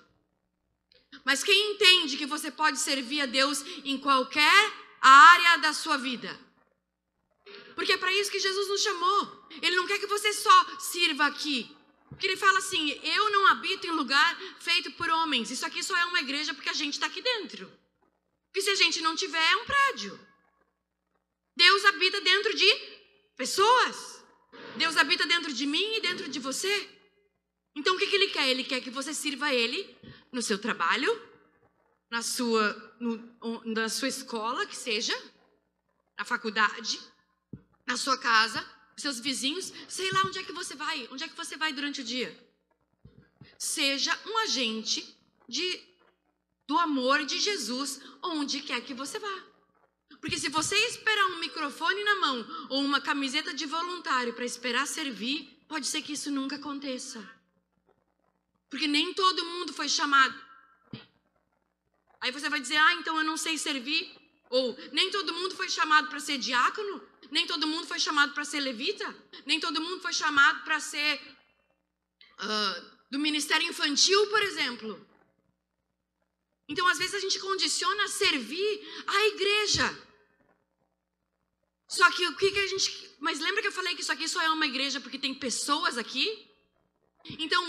[1.24, 6.38] Mas quem entende que você pode servir a Deus em qualquer área da sua vida?
[7.74, 9.46] Porque é para isso que Jesus nos chamou.
[9.62, 11.74] Ele não quer que você só sirva aqui.
[12.20, 15.50] Porque ele fala assim: eu não habito em lugar feito por homens.
[15.50, 17.66] Isso aqui só é uma igreja porque a gente está aqui dentro.
[18.48, 20.20] Porque se a gente não tiver, é um prédio.
[21.56, 22.70] Deus habita dentro de
[23.38, 24.22] pessoas.
[24.76, 26.90] Deus habita dentro de mim e dentro de você.
[27.74, 28.50] Então o que, que ele quer?
[28.50, 29.96] Ele quer que você sirva ele
[30.30, 31.10] no seu trabalho,
[32.10, 35.16] na sua, no, na sua escola, que seja,
[36.18, 37.00] na faculdade,
[37.86, 38.62] na sua casa,
[39.00, 42.00] seus vizinhos, sei lá onde é que você vai, onde é que você vai durante
[42.00, 42.30] o dia.
[43.58, 45.06] Seja um agente
[45.48, 45.80] de,
[46.66, 49.44] do amor de Jesus onde quer que você vá.
[50.20, 54.86] Porque se você esperar um microfone na mão ou uma camiseta de voluntário para esperar
[54.86, 57.18] servir, pode ser que isso nunca aconteça.
[58.68, 60.38] Porque nem todo mundo foi chamado.
[62.20, 64.14] Aí você vai dizer: "Ah, então eu não sei servir".
[64.50, 67.00] Ou nem todo mundo foi chamado para ser diácono,
[67.30, 69.06] nem todo mundo foi chamado para ser levita,
[69.46, 71.20] nem todo mundo foi chamado para ser
[72.40, 75.06] uh, do ministério infantil, por exemplo.
[76.68, 80.08] Então, às vezes, a gente condiciona a servir a igreja.
[81.88, 83.16] Só que o que, que a gente.
[83.18, 85.98] Mas lembra que eu falei que isso aqui só é uma igreja porque tem pessoas
[85.98, 86.48] aqui?
[87.38, 87.62] Então,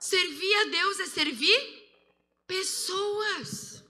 [0.00, 1.86] servir a Deus é servir
[2.46, 3.84] pessoas.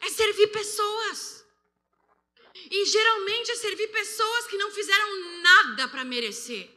[0.00, 1.39] É servir pessoas.
[2.68, 6.68] E geralmente é servir pessoas que não fizeram nada para merecer.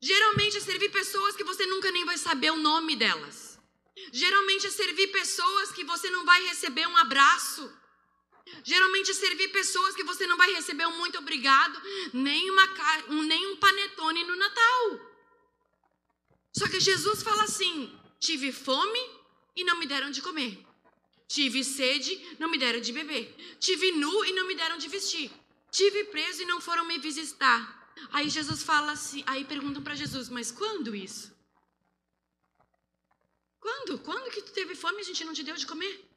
[0.00, 3.58] Geralmente é servir pessoas que você nunca nem vai saber o nome delas.
[4.12, 7.72] Geralmente é servir pessoas que você não vai receber um abraço.
[8.62, 11.80] Geralmente é servir pessoas que você não vai receber um muito obrigado,
[12.12, 12.66] nem, uma,
[13.24, 15.00] nem um panetone no Natal.
[16.56, 19.00] Só que Jesus fala assim: tive fome
[19.56, 20.64] e não me deram de comer.
[21.28, 23.34] Tive sede, não me deram de beber.
[23.58, 25.30] Tive nu e não me deram de vestir.
[25.70, 27.60] Tive preso e não foram me visitar.
[28.12, 31.34] Aí Jesus fala assim, aí perguntam para Jesus, mas quando isso?
[33.58, 33.98] Quando?
[33.98, 36.08] Quando que tu teve fome e a gente não te deu de comer?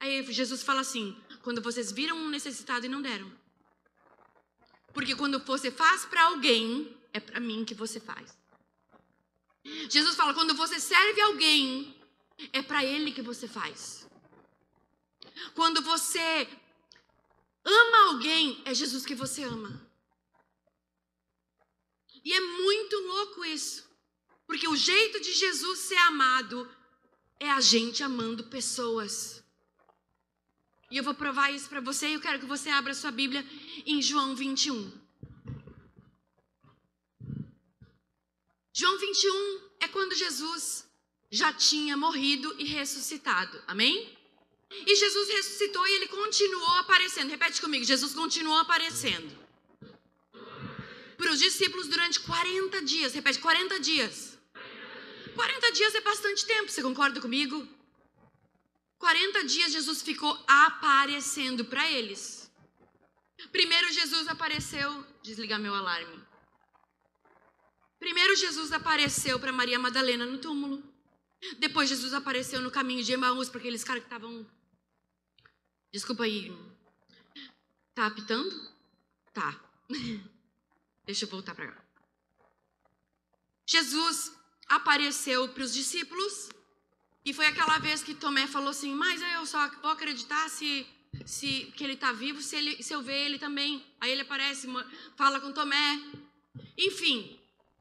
[0.00, 3.30] Aí Jesus fala assim: quando vocês viram um necessitado e não deram.
[4.94, 8.38] Porque quando você faz para alguém, é para mim que você faz.
[9.90, 11.94] Jesus fala: quando você serve alguém,
[12.52, 14.08] é para Ele que você faz.
[15.54, 16.48] Quando você
[17.64, 19.88] ama alguém, é Jesus que você ama.
[22.24, 23.88] E é muito louco isso.
[24.46, 26.68] Porque o jeito de Jesus ser amado
[27.38, 29.42] é a gente amando pessoas.
[30.90, 33.46] E eu vou provar isso para você e eu quero que você abra sua Bíblia
[33.86, 35.00] em João 21.
[38.72, 40.89] João 21 é quando Jesus
[41.30, 43.62] já tinha morrido e ressuscitado.
[43.66, 44.18] Amém?
[44.70, 47.30] E Jesus ressuscitou e ele continuou aparecendo.
[47.30, 49.38] Repete comigo: Jesus continuou aparecendo.
[51.16, 53.12] Para os discípulos durante 40 dias.
[53.12, 54.38] Repete: 40 dias.
[55.34, 57.66] 40 dias é bastante tempo, você concorda comigo?
[58.98, 62.50] 40 dias Jesus ficou aparecendo para eles.
[63.50, 66.22] Primeiro Jesus apareceu, desligar meu alarme.
[67.98, 70.89] Primeiro Jesus apareceu para Maria Madalena no túmulo.
[71.58, 74.46] Depois Jesus apareceu no caminho de Emaús para aqueles caras que estavam
[75.92, 76.56] Desculpa aí.
[77.94, 78.68] Tá apitando?
[79.32, 79.60] Tá.
[81.04, 81.84] Deixa eu voltar para cá.
[83.66, 84.32] Jesus
[84.68, 86.48] apareceu para os discípulos
[87.24, 90.86] e foi aquela vez que Tomé falou assim: Mas eu só vou acreditar se,
[91.26, 93.84] se que ele está vivo, se, ele, se eu ver ele também.
[94.00, 94.68] Aí ele aparece,
[95.16, 96.00] fala com Tomé.
[96.78, 97.36] Enfim,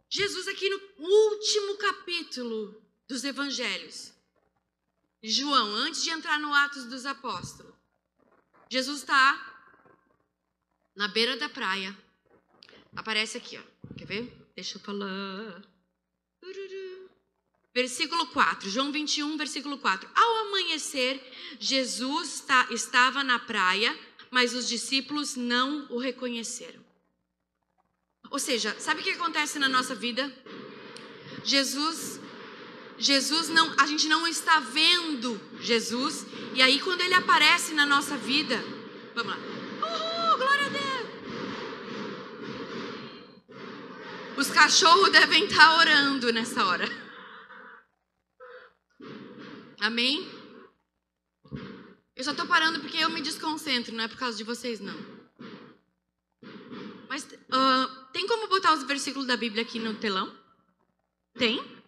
[0.09, 4.13] Jesus aqui no último capítulo dos Evangelhos,
[5.21, 7.73] João, antes de entrar no Atos dos Apóstolos,
[8.69, 9.49] Jesus está
[10.95, 11.97] na beira da praia.
[12.95, 13.95] Aparece aqui, ó.
[13.97, 14.49] Quer ver?
[14.55, 15.61] Deixa eu falar.
[17.73, 20.09] Versículo 4, João 21, versículo 4.
[20.13, 21.21] Ao amanhecer,
[21.59, 23.97] Jesus tá, estava na praia,
[24.29, 26.83] mas os discípulos não o reconheceram.
[28.29, 30.31] Ou seja, sabe o que acontece na nossa vida?
[31.43, 32.18] Jesus
[32.99, 38.17] Jesus não, a gente não está vendo Jesus, e aí quando ele aparece na nossa
[38.17, 38.61] vida,
[39.15, 39.39] vamos lá.
[39.39, 40.89] Uhul, glória a Deus.
[44.37, 46.85] Os cachorros devem estar orando nessa hora.
[49.79, 50.29] Amém?
[52.15, 54.97] Eu só estou parando porque eu me desconcentro, não é por causa de vocês, não.
[57.07, 60.37] Mas uh, tem como botar os versículos da Bíblia aqui no telão?
[61.35, 61.78] Tem?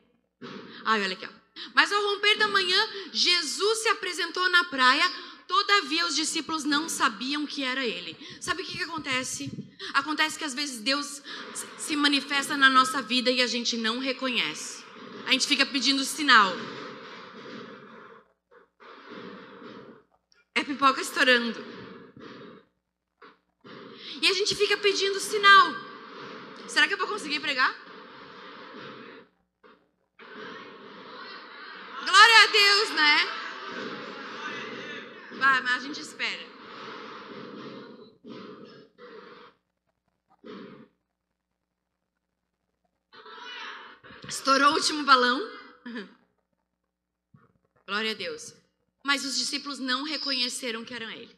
[0.85, 1.41] Ai, olha aqui, ó.
[1.73, 5.09] Mas ao romper da manhã, Jesus se apresentou na praia,
[5.47, 8.17] todavia os discípulos não sabiam que era ele.
[8.39, 9.51] Sabe o que, que acontece?
[9.93, 11.21] Acontece que às vezes Deus
[11.77, 14.83] se manifesta na nossa vida e a gente não reconhece.
[15.27, 16.55] A gente fica pedindo sinal.
[20.55, 21.63] É pipoca estourando.
[24.21, 25.75] E a gente fica pedindo sinal.
[26.67, 27.90] Será que eu vou conseguir pregar?
[32.05, 33.41] Glória a Deus, né?
[35.37, 36.51] Vai, mas a gente espera.
[44.27, 45.39] Estourou o último balão.
[47.85, 48.53] Glória a Deus.
[49.03, 51.35] Mas os discípulos não reconheceram que eram ele.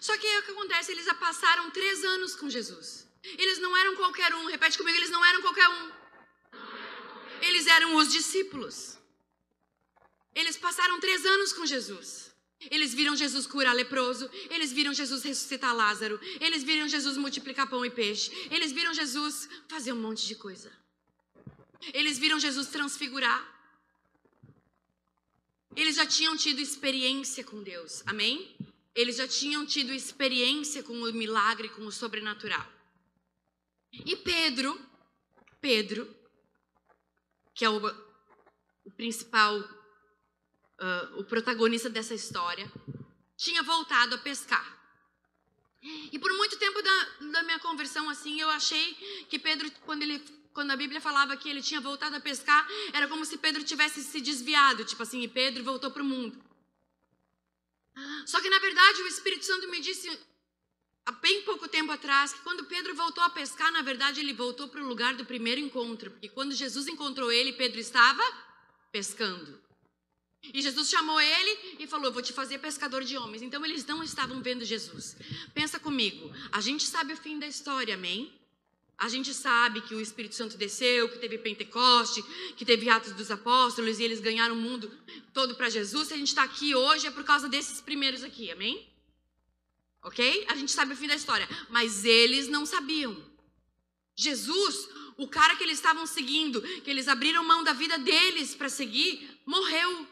[0.00, 0.92] Só que aí o que acontece?
[0.92, 3.06] Eles já passaram três anos com Jesus.
[3.22, 4.46] Eles não eram qualquer um.
[4.46, 5.92] Repete comigo, eles não eram qualquer um.
[7.42, 8.98] Eles eram os discípulos.
[10.34, 12.34] Eles passaram três anos com Jesus.
[12.70, 17.84] Eles viram Jesus curar leproso, eles viram Jesus ressuscitar Lázaro, eles viram Jesus multiplicar pão
[17.84, 20.72] e peixe, eles viram Jesus fazer um monte de coisa.
[21.92, 23.52] Eles viram Jesus transfigurar.
[25.76, 28.56] Eles já tinham tido experiência com Deus, amém?
[28.94, 32.66] Eles já tinham tido experiência com o milagre, com o sobrenatural.
[33.92, 34.80] E Pedro,
[35.60, 36.08] Pedro,
[37.54, 37.78] que é o,
[38.84, 39.62] o principal
[40.80, 42.70] uh, o protagonista dessa história,
[43.36, 44.74] tinha voltado a pescar.
[46.12, 48.94] E por muito tempo da, da minha conversão, assim, eu achei
[49.28, 50.18] que Pedro, quando ele
[50.54, 54.04] quando a Bíblia falava que ele tinha voltado a pescar, era como se Pedro tivesse
[54.04, 56.40] se desviado, tipo assim, e Pedro voltou para o mundo.
[58.24, 60.08] Só que na verdade o Espírito Santo me disse
[61.04, 64.68] há bem pouco tempo atrás que quando Pedro voltou a pescar, na verdade ele voltou
[64.68, 68.22] para o lugar do primeiro encontro, porque quando Jesus encontrou ele, Pedro estava
[68.92, 69.60] pescando.
[70.52, 73.42] E Jesus chamou ele e falou: Vou te fazer pescador de homens.
[73.42, 75.16] Então eles não estavam vendo Jesus.
[75.54, 78.32] Pensa comigo, a gente sabe o fim da história, amém?
[78.96, 82.22] A gente sabe que o Espírito Santo desceu, que teve Pentecoste,
[82.56, 84.90] que teve Atos dos Apóstolos e eles ganharam o mundo
[85.32, 86.08] todo para Jesus.
[86.08, 88.88] Se a gente está aqui hoje é por causa desses primeiros aqui, amém?
[90.02, 90.44] Ok?
[90.48, 93.16] A gente sabe o fim da história, mas eles não sabiam.
[94.14, 98.68] Jesus, o cara que eles estavam seguindo, que eles abriram mão da vida deles para
[98.68, 100.06] seguir, morreu.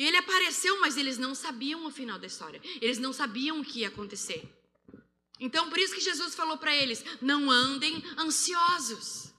[0.00, 2.58] E ele apareceu, mas eles não sabiam o final da história.
[2.80, 4.42] Eles não sabiam o que ia acontecer.
[5.38, 9.30] Então, por isso que Jesus falou para eles: não andem ansiosos.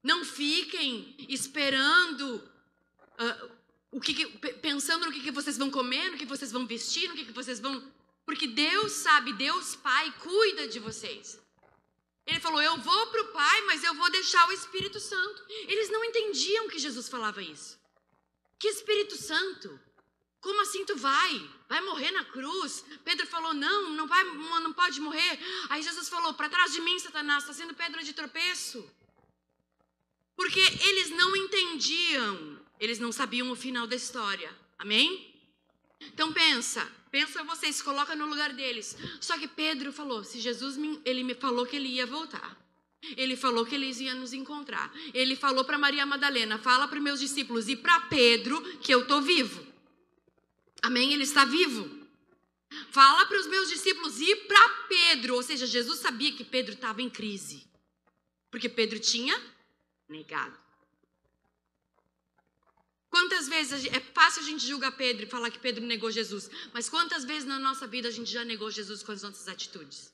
[0.00, 3.50] Não fiquem esperando uh,
[3.90, 4.26] o que, que
[4.68, 7.32] pensando no que, que vocês vão comer, no que vocês vão vestir, no que, que
[7.32, 7.82] vocês vão.
[8.24, 11.36] Porque Deus sabe, Deus Pai cuida de vocês.
[12.24, 15.44] Ele falou: Eu vou para o Pai, mas eu vou deixar o Espírito Santo.
[15.66, 17.81] Eles não entendiam que Jesus falava isso.
[18.62, 19.68] Que Espírito Santo?
[20.40, 21.50] Como assim tu vai?
[21.68, 22.84] Vai morrer na cruz?
[23.04, 25.36] Pedro falou: Não, não, vai, não pode morrer.
[25.68, 28.88] Aí Jesus falou: Para trás de mim, Satanás, está sendo pedra de tropeço.
[30.36, 34.56] Porque eles não entendiam, eles não sabiam o final da história.
[34.78, 35.34] Amém?
[36.00, 38.96] Então pensa, pensa vocês, coloca no lugar deles.
[39.20, 42.61] Só que Pedro falou, se Jesus me, ele me falou que ele ia voltar.
[43.16, 44.92] Ele falou que eles iam nos encontrar.
[45.12, 49.20] Ele falou para Maria Madalena, fala para meus discípulos e para Pedro que eu tô
[49.20, 49.66] vivo.
[50.82, 51.12] Amém?
[51.12, 52.02] Ele está vivo.
[52.90, 57.02] Fala para os meus discípulos e para Pedro, ou seja, Jesus sabia que Pedro estava
[57.02, 57.66] em crise.
[58.50, 59.38] Porque Pedro tinha
[60.08, 60.56] negado.
[63.08, 66.88] Quantas vezes é fácil a gente julgar Pedro e falar que Pedro negou Jesus, mas
[66.88, 70.12] quantas vezes na nossa vida a gente já negou Jesus com as nossas atitudes?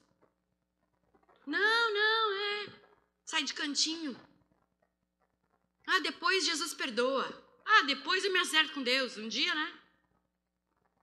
[1.49, 2.67] Não, não, é.
[3.25, 4.15] Sai de cantinho.
[5.87, 7.27] Ah, depois Jesus perdoa.
[7.65, 9.17] Ah, depois eu me acerto com Deus.
[9.17, 9.81] Um dia, né?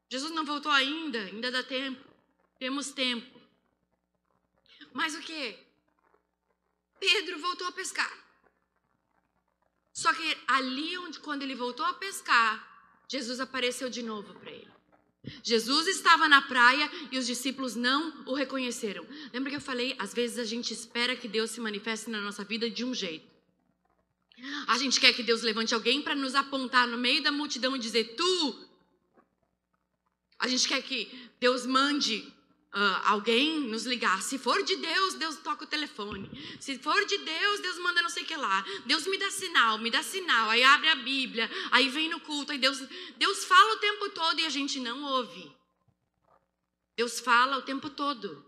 [0.08, 2.08] Jesus não voltou ainda, ainda dá tempo.
[2.60, 3.42] Temos tempo.
[4.94, 5.58] Mas o que?
[7.00, 8.14] Pedro voltou a pescar.
[9.92, 12.54] Só que ali onde quando ele voltou a pescar,
[13.08, 14.75] Jesus apareceu de novo para ele.
[15.44, 19.06] Jesus estava na praia e os discípulos não o reconheceram.
[19.34, 19.96] Lembra que eu falei?
[19.98, 23.36] Às vezes a gente espera que Deus se manifeste na nossa vida de um jeito.
[24.68, 27.80] A gente quer que Deus levante alguém para nos apontar no meio da multidão e
[27.80, 28.66] dizer: Tu.
[30.38, 31.10] A gente quer que
[31.40, 32.35] Deus mande
[32.76, 34.22] uh, alguém nos ligar.
[34.22, 36.30] Se for de Deus, Deus toca o telefone.
[36.60, 38.64] Se for de Deus, Deus manda não sei o que lá.
[38.86, 40.50] Deus me dá sinal, me dá sinal.
[40.50, 42.52] Aí abre a Bíblia, aí vem no culto.
[42.52, 42.84] Aí Deus,
[43.18, 45.50] Deus fala o tempo todo e a gente não ouve.
[46.98, 48.46] Deus fala o tempo todo.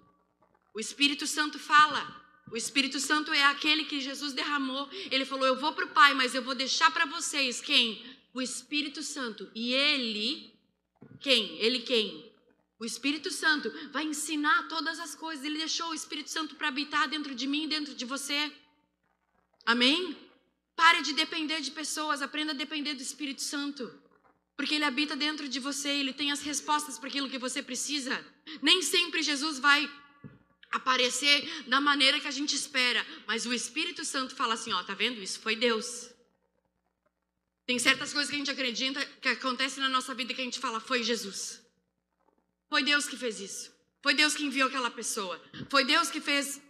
[0.73, 2.25] O Espírito Santo fala.
[2.51, 4.89] O Espírito Santo é aquele que Jesus derramou.
[5.09, 8.05] Ele falou: Eu vou para o Pai, mas eu vou deixar para vocês quem?
[8.34, 9.49] O Espírito Santo.
[9.55, 10.53] E ele,
[11.19, 11.57] quem?
[11.59, 12.26] Ele quem?
[12.80, 15.43] O Espírito Santo vai ensinar todas as coisas.
[15.43, 18.51] Ele deixou o Espírito Santo para habitar dentro de mim, dentro de você.
[19.65, 20.15] Amém?
[20.75, 23.91] Pare de depender de pessoas, aprenda a depender do Espírito Santo.
[24.55, 28.23] Porque ele habita dentro de você, ele tem as respostas para aquilo que você precisa.
[28.61, 29.91] Nem sempre Jesus vai
[30.71, 34.93] aparecer da maneira que a gente espera, mas o Espírito Santo fala assim, ó, tá
[34.93, 35.21] vendo?
[35.21, 36.11] Isso foi Deus.
[37.65, 40.59] Tem certas coisas que a gente acredita que acontecem na nossa vida que a gente
[40.59, 41.61] fala, foi Jesus.
[42.70, 43.72] Foi Deus que fez isso.
[44.01, 45.41] Foi Deus que enviou aquela pessoa.
[45.70, 46.61] Foi Deus que fez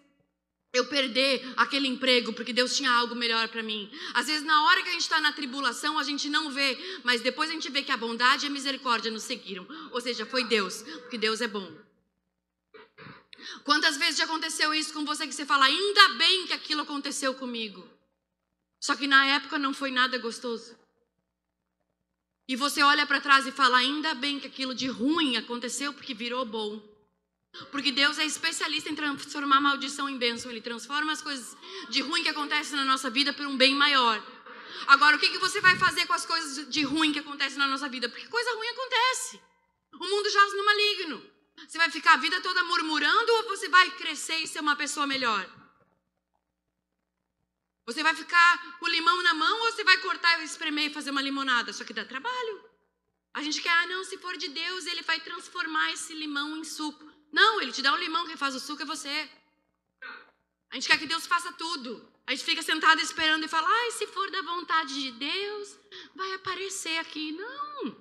[0.74, 3.92] eu perder aquele emprego porque Deus tinha algo melhor para mim.
[4.14, 7.22] Às vezes, na hora que a gente está na tribulação, a gente não vê, mas
[7.22, 9.68] depois a gente vê que a bondade e a misericórdia nos seguiram.
[9.92, 11.70] Ou seja, foi Deus, porque Deus é bom.
[13.64, 17.34] Quantas vezes já aconteceu isso com você que você fala, ainda bem que aquilo aconteceu
[17.34, 17.88] comigo?
[18.80, 20.78] Só que na época não foi nada gostoso.
[22.48, 26.14] E você olha para trás e fala: ainda bem que aquilo de ruim aconteceu porque
[26.14, 26.82] virou bom.
[27.72, 30.52] Porque Deus é especialista em transformar maldição em bênção.
[30.52, 31.58] Ele transforma as coisas
[31.90, 34.24] de ruim que acontecem na nossa vida por um bem maior.
[34.88, 37.68] Agora, o que, que você vai fazer com as coisas de ruim que acontecem na
[37.68, 38.08] nossa vida?
[38.08, 39.42] Porque coisa ruim acontece.
[39.94, 41.24] O mundo jaz no maligno.
[41.68, 45.08] Você vai ficar a vida toda murmurando ou você vai crescer e ser uma pessoa
[45.08, 45.50] melhor?
[47.88, 50.94] Você vai ficar com o limão na mão ou você vai cortar e espremer e
[50.94, 51.72] fazer uma limonada?
[51.72, 52.56] Só que dá trabalho.
[53.34, 56.66] A gente quer, ah, não, se for de Deus, ele vai transformar esse limão em
[56.66, 57.06] suco.
[57.32, 59.30] Não, ele te dá um limão, quem faz o suco é você.
[60.70, 62.06] A gente quer que Deus faça tudo.
[62.26, 65.80] A gente fica sentado esperando e fala, ai, se for da vontade de Deus,
[66.14, 67.32] vai aparecer aqui.
[67.32, 67.96] Não.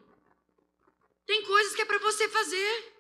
[1.27, 2.93] Tem coisas que é para você fazer.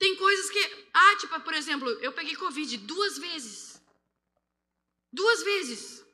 [0.00, 0.88] Tem coisas que.
[0.92, 3.65] Ah, tipo, por exemplo, eu peguei Covid duas vezes.
[5.18, 6.04] Duas vezes.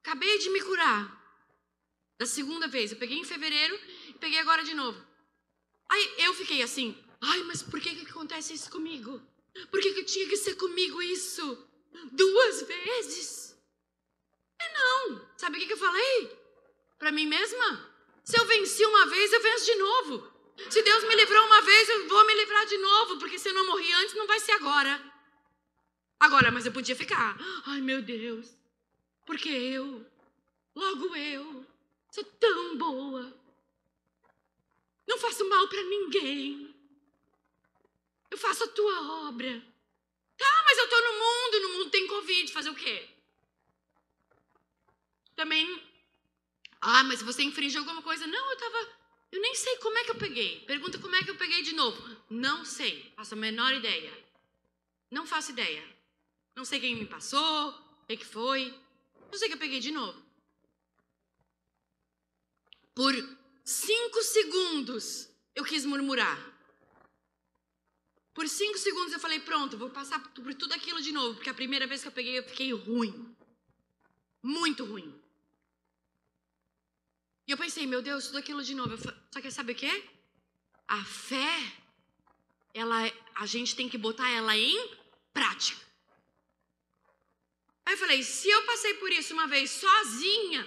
[0.00, 1.02] Acabei de me curar.
[2.16, 2.92] Da segunda vez.
[2.92, 3.76] Eu peguei em fevereiro
[4.08, 4.98] e peguei agora de novo.
[5.88, 6.96] Aí eu fiquei assim.
[7.20, 9.20] Ai, mas por que, que acontece isso comigo?
[9.72, 11.44] Por que, que tinha que ser comigo isso?
[12.12, 13.56] Duas vezes?
[14.60, 15.28] É não.
[15.36, 16.16] Sabe o que, que eu falei?
[16.96, 17.68] Para mim mesma?
[18.22, 20.32] Se eu venci uma vez, eu venço de novo.
[20.70, 23.54] Se Deus me livrou uma vez, eu vou me livrar de novo, porque se eu
[23.54, 25.17] não morri antes, não vai ser agora.
[26.20, 27.36] Agora, mas eu podia ficar.
[27.66, 28.56] Ai, meu Deus.
[29.24, 30.04] Porque eu,
[30.74, 31.66] logo eu,
[32.10, 33.32] sou tão boa.
[35.06, 36.74] Não faço mal para ninguém.
[38.30, 39.62] Eu faço a tua obra.
[40.36, 43.08] Tá, mas eu tô no mundo, no mundo tem Covid, fazer o quê?
[45.34, 45.82] Também
[46.80, 48.26] Ah, mas você infringiu alguma coisa?
[48.26, 48.88] Não, eu tava.
[49.30, 50.60] Eu nem sei como é que eu peguei.
[50.60, 52.16] Pergunta como é que eu peguei de novo.
[52.30, 53.12] Não sei.
[53.16, 54.12] Faço a menor ideia.
[55.10, 55.97] Não faço ideia.
[56.58, 58.76] Não sei quem me passou, o que foi.
[59.30, 60.20] Não sei que eu peguei de novo.
[62.96, 63.14] Por
[63.64, 66.36] cinco segundos eu quis murmurar.
[68.34, 71.54] Por cinco segundos eu falei, pronto, vou passar por tudo aquilo de novo, porque a
[71.54, 73.36] primeira vez que eu peguei eu fiquei ruim.
[74.42, 75.14] Muito ruim.
[77.46, 78.96] E eu pensei, meu Deus, tudo aquilo de novo.
[79.32, 80.04] Só que sabe o quê?
[80.88, 81.72] A fé,
[82.74, 82.98] ela,
[83.36, 84.98] a gente tem que botar ela em
[85.32, 85.87] prática.
[87.88, 90.62] Aí eu falei, se eu passei por isso uma vez sozinha,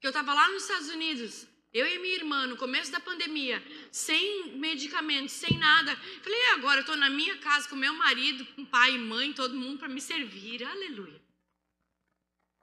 [0.00, 3.62] que eu estava lá nos Estados Unidos, eu e minha irmã, no começo da pandemia,
[3.92, 5.94] sem medicamentos, sem nada.
[6.20, 9.54] Falei, agora eu estou na minha casa com meu marido, com pai e mãe, todo
[9.54, 10.64] mundo para me servir.
[10.64, 11.22] Aleluia.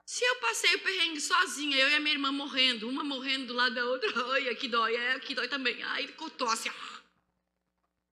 [0.05, 3.53] Se eu passei o perrengue sozinha, eu e a minha irmã morrendo, uma morrendo do
[3.53, 6.69] lado da outra, ai, aqui dói, é, aqui dói também, ai, tosse,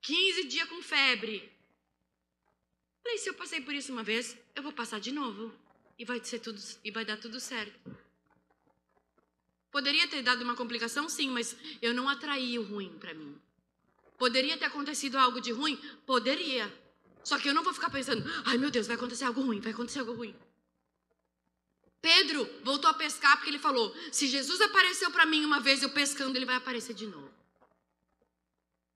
[0.03, 1.51] 15 dias com febre.
[3.03, 5.64] Falei, se eu passei por isso uma vez, eu vou passar de novo
[5.97, 7.79] e vai ser tudo e vai dar tudo certo.
[9.71, 13.37] Poderia ter dado uma complicação, sim, mas eu não atraí o ruim para mim.
[14.17, 15.75] Poderia ter acontecido algo de ruim?
[16.05, 16.71] Poderia.
[17.23, 19.73] Só que eu não vou ficar pensando, ai meu Deus, vai acontecer algo ruim, vai
[19.73, 20.35] acontecer algo ruim.
[22.01, 25.89] Pedro voltou a pescar porque ele falou: se Jesus apareceu para mim uma vez eu
[25.89, 27.33] pescando, ele vai aparecer de novo.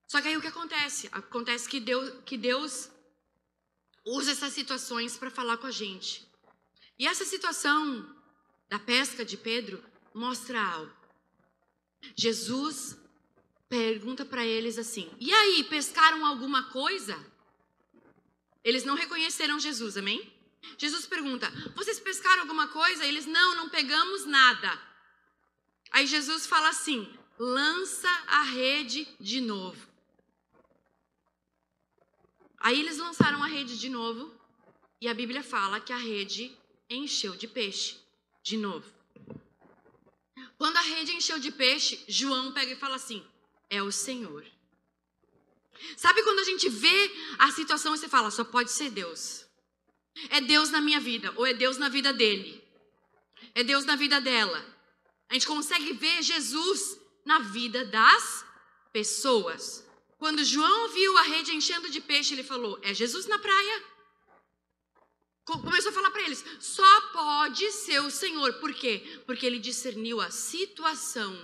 [0.07, 1.09] Só que aí o que acontece?
[1.11, 2.89] Acontece que Deus, que Deus
[4.05, 6.28] usa essas situações para falar com a gente.
[6.99, 8.13] E essa situação
[8.67, 9.81] da pesca de Pedro
[10.13, 10.93] mostra algo.
[12.13, 12.97] Jesus
[13.69, 17.17] pergunta para eles assim: E aí, pescaram alguma coisa?
[18.63, 20.31] Eles não reconheceram Jesus, amém?
[20.77, 23.05] Jesus pergunta: Vocês pescaram alguma coisa?
[23.05, 24.77] Eles: Não, não pegamos nada.
[25.91, 29.87] Aí Jesus fala assim: Lança a rede de novo.
[32.59, 34.37] Aí eles lançaram a rede de novo
[34.99, 36.58] e a Bíblia fala que a rede
[36.89, 37.97] encheu de peixe
[38.41, 38.89] de novo.
[40.57, 43.25] Quando a rede encheu de peixe, João pega e fala assim:
[43.69, 44.45] É o Senhor.
[45.95, 49.45] Sabe quando a gente vê a situação e você fala: Só pode ser Deus.
[50.29, 52.61] É Deus na minha vida, ou é Deus na vida dele.
[53.55, 54.65] É Deus na vida dela.
[55.29, 58.45] A gente consegue ver Jesus na vida das
[58.91, 59.85] pessoas.
[60.17, 63.83] Quando João viu a rede enchendo de peixe, ele falou: É Jesus na praia.
[65.57, 68.53] Começou a falar para eles: só pode ser o Senhor.
[68.53, 69.21] Por quê?
[69.25, 71.35] Porque ele discerniu a situação.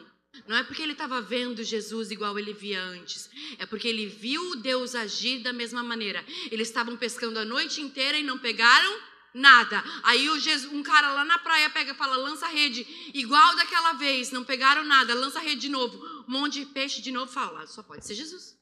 [0.47, 3.29] Não é porque ele estava vendo Jesus igual ele via antes.
[3.57, 6.23] É porque ele viu Deus agir da mesma maneira.
[6.51, 8.99] Eles estavam pescando a noite inteira e não pegaram
[9.33, 9.83] nada.
[10.03, 13.93] Aí Jesus, um cara lá na praia pega e fala: lança a rede, igual daquela
[13.93, 15.97] vez, não pegaram nada, lança a rede de novo.
[16.27, 18.57] Um monte de peixe de novo fala: só pode ser Jesus.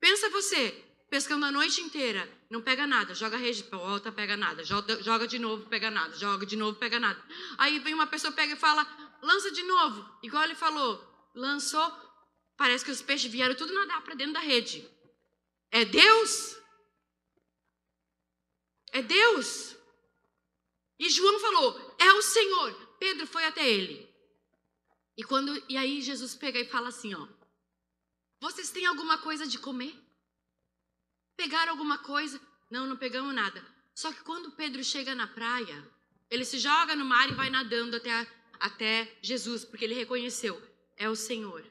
[0.00, 0.83] Pensa você,
[1.14, 5.28] pescando a noite inteira, não pega nada, joga a rede, volta, pega nada, joga, joga
[5.28, 7.22] de novo, pega nada, joga de novo, pega nada.
[7.56, 8.82] Aí vem uma pessoa, pega e fala:
[9.22, 10.04] lança de novo.
[10.24, 11.00] Igual ele falou,
[11.32, 11.88] lançou,
[12.56, 14.90] parece que os peixes vieram tudo nadar para dentro da rede.
[15.70, 16.56] É Deus?
[18.90, 19.76] É Deus.
[20.98, 22.74] E João falou: é o Senhor.
[22.98, 24.12] Pedro foi até ele.
[25.16, 27.28] E quando e aí Jesus pega e fala assim, ó:
[28.40, 30.03] Vocês têm alguma coisa de comer?
[31.36, 32.40] Pegaram alguma coisa?
[32.70, 33.64] Não, não pegamos nada.
[33.94, 35.86] Só que quando Pedro chega na praia,
[36.30, 38.26] ele se joga no mar e vai nadando até
[38.58, 40.60] até Jesus, porque ele reconheceu:
[40.96, 41.64] é o Senhor.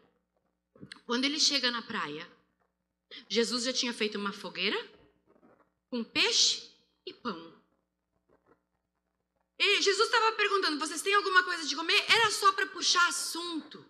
[1.06, 2.28] Quando ele chega na praia,
[3.28, 4.78] Jesus já tinha feito uma fogueira
[5.90, 6.70] com peixe
[7.06, 7.54] e pão.
[9.58, 12.04] E Jesus estava perguntando: vocês têm alguma coisa de comer?
[12.10, 13.86] Era só para puxar assunto.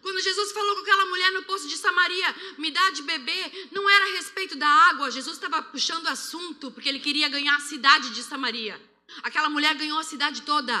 [0.00, 3.88] Quando Jesus falou com aquela mulher no poço de Samaria, me dá de beber, não
[3.88, 5.10] era a respeito da água.
[5.10, 8.80] Jesus estava puxando assunto porque ele queria ganhar a cidade de Samaria.
[9.22, 10.74] Aquela mulher ganhou a cidade toda.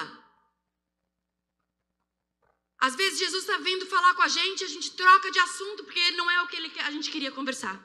[2.78, 6.10] Às vezes Jesus está vindo falar com a gente, a gente troca de assunto porque
[6.12, 7.80] não é o que ele, a gente queria conversar.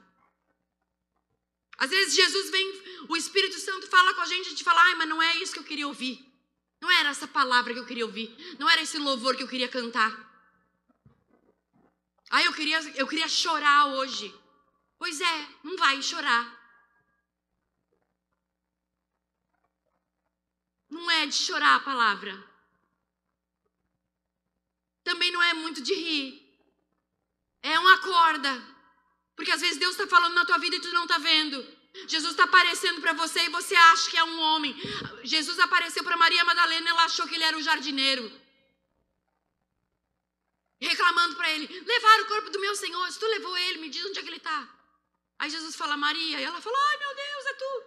[1.78, 4.96] Às vezes Jesus vem, o Espírito Santo fala com a gente, a gente fala, ai,
[4.96, 6.26] mas não é isso que eu queria ouvir.
[6.82, 8.36] Não era essa palavra que eu queria ouvir.
[8.60, 10.29] Não era esse louvor que eu queria cantar.
[12.30, 14.34] Ai, eu queria, eu queria chorar hoje.
[14.98, 16.58] Pois é, não vai chorar.
[20.90, 22.50] Não é de chorar a palavra
[25.10, 26.28] também não é muito de rir.
[27.64, 28.52] É uma corda.
[29.36, 31.66] Porque às vezes Deus está falando na tua vida e tu não está vendo.
[32.08, 34.76] Jesus está aparecendo para você e você acha que é um homem.
[35.24, 38.32] Jesus apareceu para Maria Madalena e ela achou que ele era o jardineiro.
[40.88, 44.06] Reclamando para ele: levaram o corpo do meu Senhor, se tu levou ele, me diz
[44.06, 44.68] onde é que ele está.
[45.38, 47.84] Aí Jesus fala: Maria, e ela fala: ai meu Deus, é tu.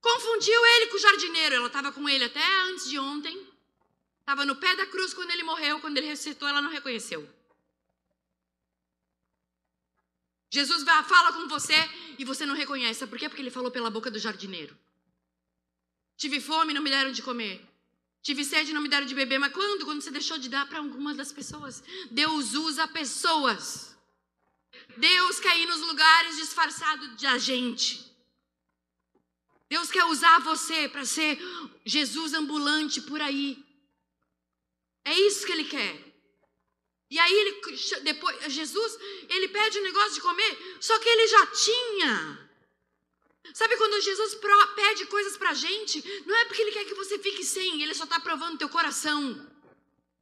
[0.00, 3.46] Confundiu ele com o jardineiro, ela estava com ele até antes de ontem,
[4.20, 7.28] estava no pé da cruz quando ele morreu, quando ele ressuscitou, ela não reconheceu.
[10.48, 11.74] Jesus fala com você
[12.18, 13.06] e você não reconhece.
[13.06, 13.28] Por quê?
[13.28, 14.78] Porque ele falou pela boca do jardineiro.
[16.16, 17.60] Tive fome, não me deram de comer.
[18.26, 19.38] Tive sede, não me deram de beber.
[19.38, 19.84] Mas quando?
[19.84, 21.80] Quando você deixou de dar para algumas das pessoas.
[22.10, 23.96] Deus usa pessoas.
[24.96, 28.04] Deus quer ir nos lugares disfarçado da gente.
[29.68, 31.38] Deus quer usar você para ser
[31.84, 33.64] Jesus ambulante por aí.
[35.04, 35.94] É isso que ele quer.
[37.08, 37.52] E aí ele
[38.02, 38.98] depois Jesus,
[39.28, 42.45] ele pede um negócio de comer, só que ele já tinha.
[43.54, 44.38] Sabe quando Jesus
[44.74, 48.04] pede coisas pra gente, não é porque ele quer que você fique sem, ele só
[48.04, 49.54] está provando teu coração.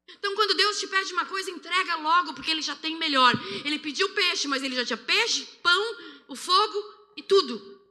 [0.06, 3.32] Então, quando Deus te pede uma coisa, entrega logo, porque Ele já tem melhor.
[3.64, 5.96] Ele pediu peixe, mas Ele já tinha peixe, pão,
[6.28, 6.78] o fogo
[7.16, 7.82] e tudo.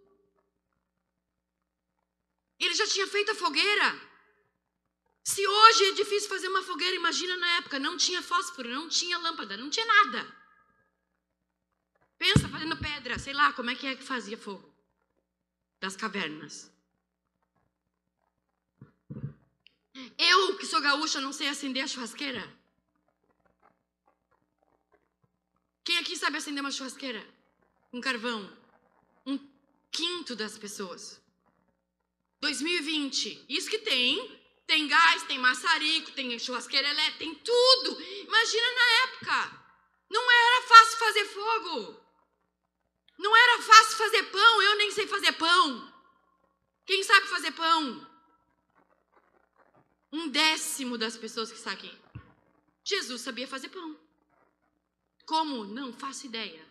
[2.59, 3.99] Ele já tinha feito a fogueira.
[5.23, 9.17] Se hoje é difícil fazer uma fogueira, imagina na época, não tinha fósforo, não tinha
[9.17, 10.43] lâmpada, não tinha nada.
[12.17, 14.72] Pensa fazendo pedra, sei lá, como é que é que fazia fogo?
[15.83, 16.71] Das cavernas.
[20.17, 22.41] Eu, que sou gaúcha, não sei acender a churrasqueira.
[25.83, 27.21] Quem aqui sabe acender uma churrasqueira?
[27.91, 28.49] Um carvão.
[29.25, 29.37] Um
[29.91, 31.21] quinto das pessoas.
[32.39, 33.43] 2020.
[33.49, 38.01] Isso que tem tem gás, tem maçarico, tem churrasqueira elétrica, tem tudo.
[38.01, 39.65] Imagina na época.
[40.09, 42.02] Não era fácil fazer fogo.
[43.17, 44.61] Não era fácil fazer pão.
[44.61, 45.93] Eu nem sei fazer pão.
[46.85, 48.07] Quem sabe fazer pão?
[50.11, 51.91] Um décimo das pessoas que está aqui.
[52.83, 53.97] Jesus sabia fazer pão.
[55.25, 55.63] Como?
[55.63, 56.65] Não faço ideia.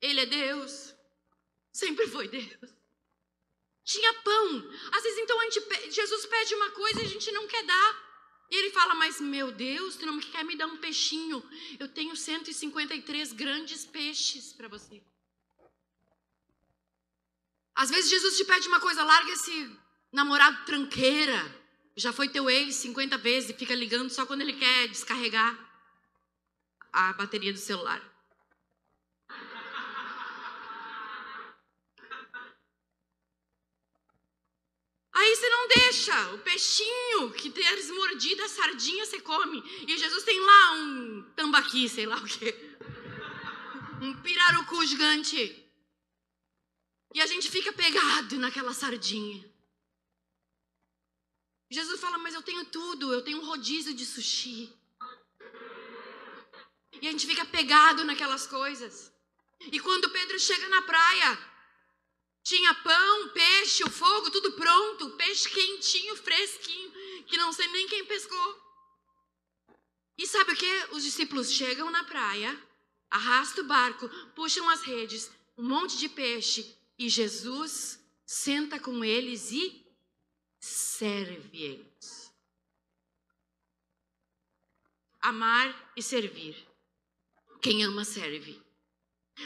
[0.00, 0.94] Ele é Deus.
[1.72, 2.72] Sempre foi Deus.
[3.84, 4.70] Tinha pão.
[4.92, 8.08] Às vezes, então, gente, Jesus pede uma coisa e a gente não quer dar.
[8.50, 11.42] E ele fala, mas meu Deus, tu não quer me dar um peixinho?
[11.78, 15.02] Eu tenho 153 grandes peixes para você.
[17.78, 19.70] Às vezes Jesus te pede uma coisa, larga esse
[20.12, 21.38] namorado tranqueira.
[21.96, 25.56] Já foi teu ex 50 vezes e fica ligando só quando ele quer descarregar
[26.92, 28.02] a bateria do celular.
[35.12, 39.62] Aí você não deixa o peixinho que teres mordido a sardinha você come.
[39.86, 42.76] E Jesus tem lá um tambaqui, sei lá o quê.
[44.02, 45.67] Um pirarucu gigante.
[47.18, 49.44] E a gente fica pegado naquela sardinha.
[51.68, 54.72] Jesus fala, mas eu tenho tudo, eu tenho um rodízio de sushi.
[57.02, 59.12] E a gente fica pegado naquelas coisas.
[59.72, 61.36] E quando Pedro chega na praia,
[62.44, 66.92] tinha pão, peixe, o fogo, tudo pronto, peixe quentinho, fresquinho,
[67.26, 68.62] que não sei nem quem pescou.
[70.16, 70.86] E sabe o que?
[70.92, 72.56] Os discípulos chegam na praia,
[73.10, 79.52] arrastam o barco, puxam as redes, um monte de peixe, e Jesus senta com eles
[79.52, 79.86] e
[80.58, 82.34] serve eles.
[85.20, 86.56] Amar e servir.
[87.62, 88.60] Quem ama, serve.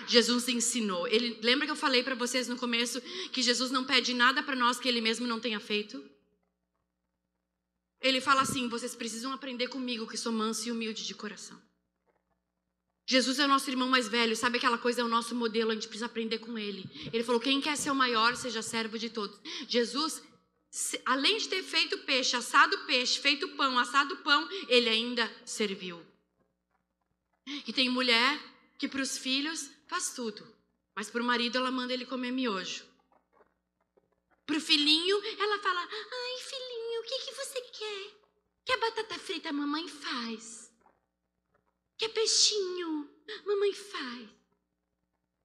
[0.08, 1.06] Jesus ensinou.
[1.06, 3.00] Ele lembra que eu falei para vocês no começo
[3.30, 6.02] que Jesus não pede nada para nós que ele mesmo não tenha feito?
[8.00, 11.60] Ele fala assim: vocês precisam aprender comigo que sou manso e humilde de coração.
[13.06, 15.74] Jesus é o nosso irmão mais velho, sabe aquela coisa é o nosso modelo, a
[15.74, 16.84] gente precisa aprender com ele.
[17.12, 19.38] Ele falou: quem quer ser o maior, seja servo de todos.
[19.68, 20.22] Jesus,
[21.04, 26.04] além de ter feito peixe, assado peixe, feito pão, assado pão, ele ainda serviu.
[27.66, 28.40] E tem mulher
[28.78, 30.46] que para os filhos faz tudo.
[30.94, 32.84] Mas para o marido ela manda ele comer miojo.
[34.46, 38.22] Para o filhinho, ela fala: Ai, filhinho, o que, que você quer?
[38.64, 39.48] Quer batata frita?
[39.48, 40.61] A mamãe faz.
[42.02, 43.08] Quer peixinho?
[43.46, 44.28] Mamãe faz.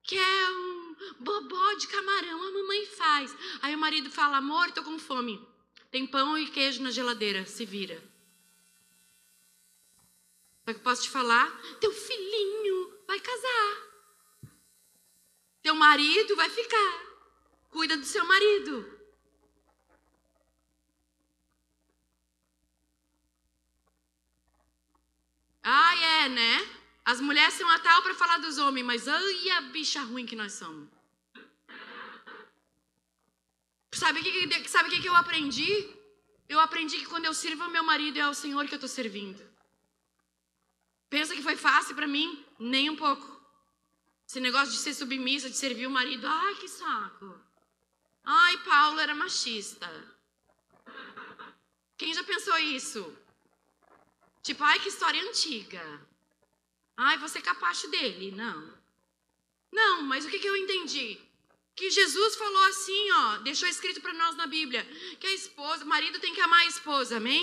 [0.02, 2.42] Quer um bobó de camarão?
[2.42, 3.32] A mamãe faz.
[3.62, 5.40] Aí o marido fala: Amor, tô com fome.
[5.88, 8.02] Tem pão e queijo na geladeira, se vira.
[10.64, 11.48] Só que posso te falar:
[11.78, 14.50] Teu filhinho vai casar.
[15.62, 17.06] Teu marido vai ficar.
[17.70, 18.97] Cuida do seu marido.
[25.70, 26.54] Ah, é, né?
[27.04, 30.34] As mulheres são a tal para falar dos homens, mas ai a bicha ruim que
[30.34, 30.88] nós somos.
[33.92, 35.70] Sabe o que, sabe que, que eu aprendi?
[36.48, 39.42] Eu aprendi que quando eu sirvo meu marido é ao Senhor que eu estou servindo.
[41.10, 42.42] Pensa que foi fácil para mim?
[42.58, 43.28] Nem um pouco.
[44.26, 47.38] Esse negócio de ser submissa, de servir o marido, ai que saco.
[48.24, 49.88] Ai, Paulo era machista.
[51.98, 53.27] Quem já pensou isso?
[54.48, 55.82] Tipo, ai que história antiga.
[56.96, 58.30] Ai, você é capacho dele.
[58.30, 58.58] Não.
[59.70, 61.20] Não, mas o que, que eu entendi?
[61.76, 64.82] Que Jesus falou assim, ó, deixou escrito para nós na Bíblia,
[65.20, 67.42] que a esposa, o marido tem que amar a esposa, amém?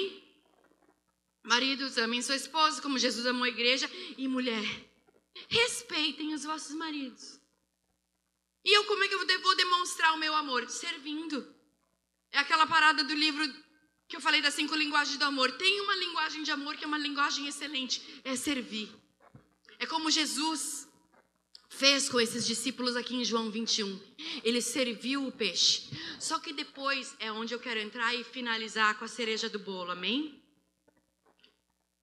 [1.43, 3.87] Maridos, amem sua esposa como Jesus amou a igreja.
[4.17, 4.65] E mulher,
[5.47, 7.39] respeitem os vossos maridos.
[8.63, 10.67] E eu, como é que eu vou demonstrar o meu amor?
[10.71, 11.55] Servindo.
[12.31, 13.45] É aquela parada do livro
[14.07, 15.51] que eu falei das cinco linguagens do amor.
[15.53, 18.89] Tem uma linguagem de amor que é uma linguagem excelente: é servir.
[19.79, 20.87] É como Jesus
[21.69, 23.99] fez com esses discípulos aqui em João 21.
[24.43, 25.89] Ele serviu o peixe.
[26.19, 29.91] Só que depois é onde eu quero entrar e finalizar com a cereja do bolo,
[29.91, 30.41] amém?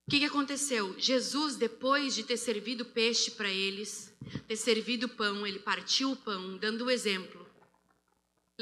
[0.06, 0.94] O que, que aconteceu?
[0.98, 4.12] Jesus, depois de ter servido peixe para eles,
[4.46, 7.41] ter servido pão, ele partiu o pão, dando o exemplo.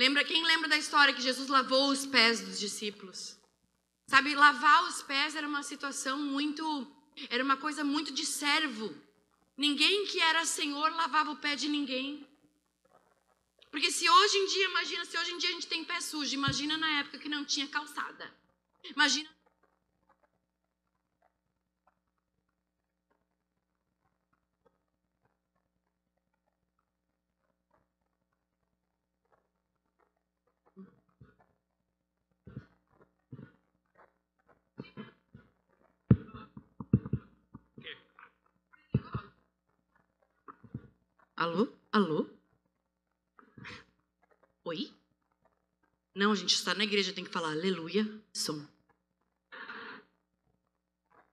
[0.01, 3.38] Lembra quem lembra da história que Jesus lavou os pés dos discípulos?
[4.07, 6.64] Sabe, lavar os pés era uma situação muito,
[7.28, 8.88] era uma coisa muito de servo.
[9.59, 12.26] Ninguém que era senhor lavava o pé de ninguém.
[13.70, 16.34] Porque se hoje em dia, imagina, se hoje em dia a gente tem pé sujo,
[16.34, 18.34] imagina na época que não tinha calçada.
[18.96, 19.28] Imagina
[41.41, 41.66] Alô?
[41.91, 42.28] Alô?
[44.62, 44.95] Oi?
[46.14, 48.62] Não, a gente está na igreja, tem que falar aleluia, som.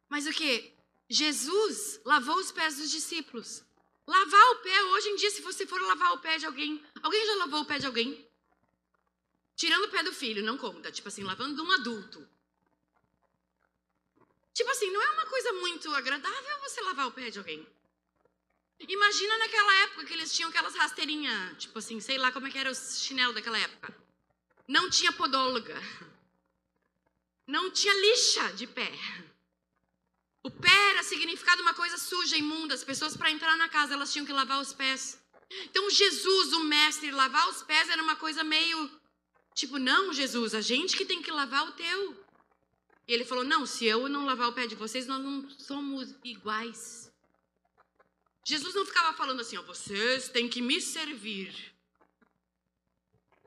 [0.07, 0.73] Mas o que?
[1.09, 3.65] Jesus lavou os pés dos discípulos.
[4.07, 7.25] Lavar o pé, hoje em dia, se você for lavar o pé de alguém, alguém
[7.25, 8.25] já lavou o pé de alguém?
[9.57, 10.89] Tirando o pé do filho, não conta.
[10.89, 12.25] Tipo assim, lavando de um adulto.
[14.53, 17.67] Tipo assim, não é uma coisa muito agradável você lavar o pé de alguém.
[18.79, 22.57] Imagina naquela época que eles tinham aquelas rasteirinhas, tipo assim, sei lá como é que
[22.57, 23.95] era o chinelo daquela época.
[24.67, 25.75] Não tinha podóloga.
[27.47, 28.91] Não tinha lixa de pé.
[30.43, 32.73] O pé era significado uma coisa suja, imunda.
[32.73, 35.19] As pessoas para entrar na casa elas tinham que lavar os pés.
[35.65, 38.91] Então Jesus, o mestre, lavar os pés era uma coisa meio
[39.55, 42.15] tipo, não, Jesus, a gente que tem que lavar o teu.
[43.07, 46.13] E ele falou: "Não, se eu não lavar o pé de vocês, nós não somos
[46.23, 47.06] iguais."
[48.47, 51.53] Jesus não ficava falando assim, ó, vocês têm que me servir.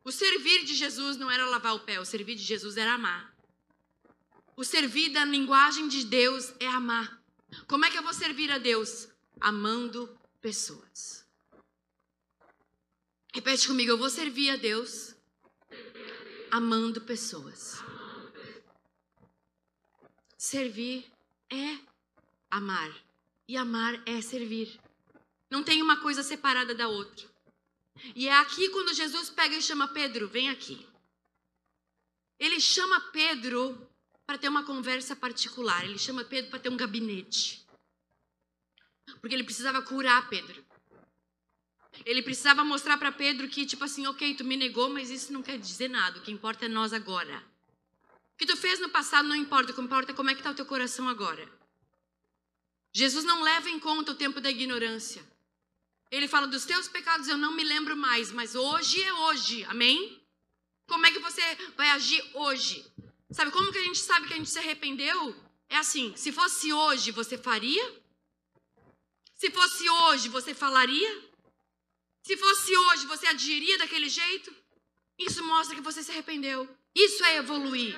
[0.04, 3.34] O servir de Jesus não era lavar o pé, o servir de Jesus era amar.
[4.54, 7.18] O servir da linguagem de Deus é amar.
[7.66, 9.08] Como é que eu vou servir a Deus?
[9.40, 11.26] Amando pessoas.
[13.32, 15.14] Repete comigo, eu vou servir a Deus
[16.50, 17.82] amando pessoas.
[20.36, 21.10] Servir
[21.48, 21.78] é
[22.50, 22.94] amar.
[23.48, 24.78] E amar é servir.
[25.50, 27.28] Não tem uma coisa separada da outra.
[28.14, 30.86] E é aqui quando Jesus pega e chama Pedro, vem aqui.
[32.38, 33.86] Ele chama Pedro
[34.24, 35.84] para ter uma conversa particular.
[35.84, 37.66] Ele chama Pedro para ter um gabinete.
[39.20, 40.64] Porque ele precisava curar Pedro.
[42.06, 45.42] Ele precisava mostrar para Pedro que, tipo assim, ok, tu me negou, mas isso não
[45.42, 46.18] quer dizer nada.
[46.18, 47.44] O que importa é nós agora.
[48.34, 49.72] O que tu fez no passado não importa.
[49.72, 51.46] O que importa é como é que está o teu coração agora.
[52.92, 55.22] Jesus não leva em conta o tempo da ignorância.
[56.10, 59.64] Ele fala dos teus pecados eu não me lembro mais, mas hoje é hoje.
[59.64, 60.20] Amém?
[60.88, 61.42] Como é que você
[61.76, 62.84] vai agir hoje?
[63.30, 65.36] Sabe como que a gente sabe que a gente se arrependeu?
[65.68, 68.02] É assim, se fosse hoje, você faria?
[69.36, 71.30] Se fosse hoje, você falaria?
[72.22, 74.52] Se fosse hoje, você agiria daquele jeito?
[75.16, 76.68] Isso mostra que você se arrependeu.
[76.92, 77.96] Isso é evoluir.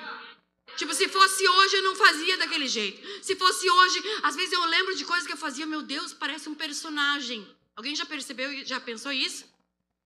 [0.77, 3.01] Tipo, se fosse hoje, eu não fazia daquele jeito.
[3.23, 6.47] Se fosse hoje, às vezes eu lembro de coisas que eu fazia, meu Deus, parece
[6.47, 7.45] um personagem.
[7.75, 9.45] Alguém já percebeu, já pensou isso?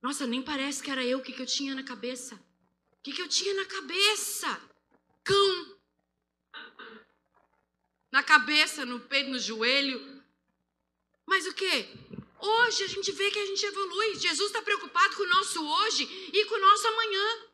[0.01, 2.35] Nossa, nem parece que era eu o que, que eu tinha na cabeça.
[2.35, 4.61] O que, que eu tinha na cabeça?
[5.23, 5.77] Cão.
[8.11, 10.23] Na cabeça, no peito, no joelho.
[11.25, 11.89] Mas o que?
[12.39, 14.15] Hoje a gente vê que a gente evolui.
[14.15, 16.03] Jesus está preocupado com o nosso hoje
[16.33, 17.47] e com o nosso amanhã.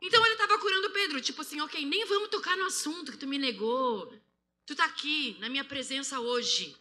[0.00, 3.26] Então ele estava curando Pedro, tipo assim, ok, nem vamos tocar no assunto que tu
[3.26, 4.12] me negou.
[4.64, 6.76] Tu está aqui na minha presença hoje.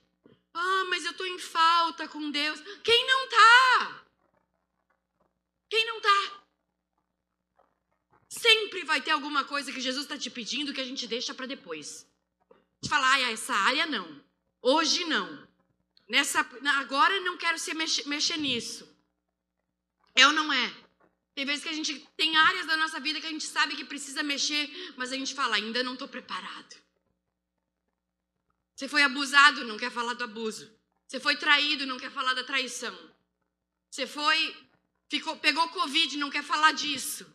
[0.58, 2.60] Ah, mas eu estou em falta com Deus.
[2.84, 4.06] Quem não está?
[5.70, 6.48] Quem não está?
[8.30, 11.46] Sempre vai ter alguma coisa que Jesus está te pedindo que a gente deixa para
[11.46, 12.08] depois.
[12.82, 14.24] De falar, ah, essa área não.
[14.62, 15.48] Hoje não.
[16.10, 16.40] Nessa,
[16.78, 18.88] agora não quero se mexer, mexer nisso.
[20.26, 20.74] Ou não é?
[21.36, 23.86] Tem vezes que a gente tem áreas da nossa vida que a gente sabe que
[23.86, 26.87] precisa mexer, mas a gente fala, ainda não estou preparado.
[28.78, 30.72] Você foi abusado, não quer falar do abuso.
[31.08, 32.96] Você foi traído, não quer falar da traição.
[33.90, 34.56] Você foi,
[35.10, 37.26] ficou, pegou Covid, não quer falar disso.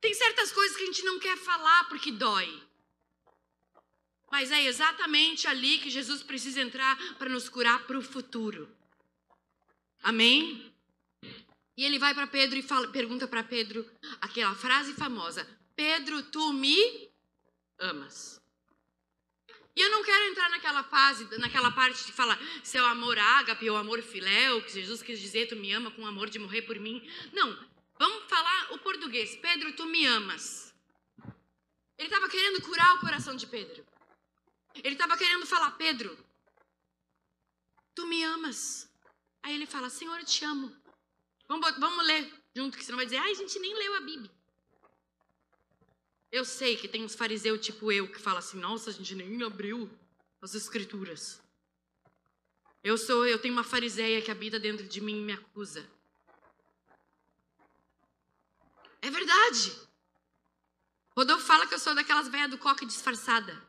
[0.00, 2.62] Tem certas coisas que a gente não quer falar porque dói.
[4.30, 8.72] Mas é exatamente ali que Jesus precisa entrar para nos curar para o futuro.
[10.04, 10.72] Amém?
[11.76, 13.84] E ele vai para Pedro e fala, pergunta para Pedro
[14.20, 17.10] aquela frase famosa: Pedro, tu me
[17.80, 18.37] amas.
[19.78, 23.70] E eu não quero entrar naquela fase, naquela parte de falar se o amor ágape
[23.70, 26.76] ou amor filéu, que Jesus quis dizer, tu me ama com amor de morrer por
[26.80, 27.08] mim.
[27.32, 27.56] Não,
[27.96, 29.36] vamos falar o português.
[29.36, 30.74] Pedro, tu me amas.
[31.96, 33.86] Ele estava querendo curar o coração de Pedro.
[34.82, 36.18] Ele estava querendo falar, Pedro,
[37.94, 38.92] tu me amas.
[39.44, 40.76] Aí ele fala, Senhor, eu te amo.
[41.46, 44.00] Vamos, vamos ler junto, que você não vai dizer, ai, a gente nem leu a
[44.00, 44.37] Bíblia.
[46.30, 49.42] Eu sei que tem uns fariseus tipo eu que fala assim, nossa, a gente nem
[49.42, 49.90] abriu
[50.42, 51.40] as escrituras.
[52.84, 55.88] Eu sou, eu tenho uma fariseia que habita dentro de mim e me acusa.
[59.00, 59.78] É verdade.
[61.16, 63.60] Rodolfo fala que eu sou daquelas velhas do coque disfarçada.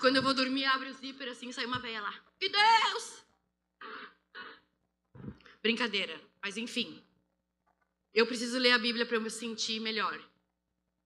[0.00, 2.12] Quando eu vou dormir, abre o zíper assim, sai uma veia lá.
[2.38, 3.24] Que Deus!
[5.62, 7.02] Brincadeira, mas enfim.
[8.12, 10.20] Eu preciso ler a Bíblia para eu me sentir melhor.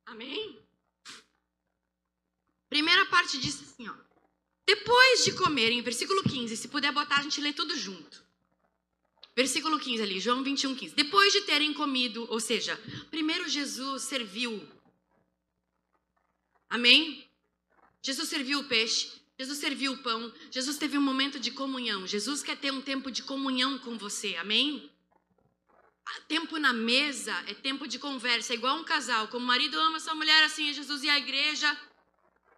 [0.09, 0.59] Amém?
[2.68, 3.94] Primeira parte diz assim, ó.
[4.66, 8.22] Depois de comerem, versículo 15, se puder botar, a gente lê tudo junto.
[9.36, 10.94] Versículo 15 ali, João 21, 15.
[10.94, 12.76] Depois de terem comido, ou seja,
[13.11, 14.66] primeiro Jesus serviu.
[16.68, 17.24] Amém?
[18.02, 22.06] Jesus serviu o peixe, Jesus serviu o pão, Jesus teve um momento de comunhão.
[22.06, 24.90] Jesus quer ter um tempo de comunhão com você, amém?
[26.26, 29.28] Tempo na mesa é tempo de conversa, é igual um casal.
[29.28, 31.78] Como o marido ama sua mulher, assim é Jesus e a igreja.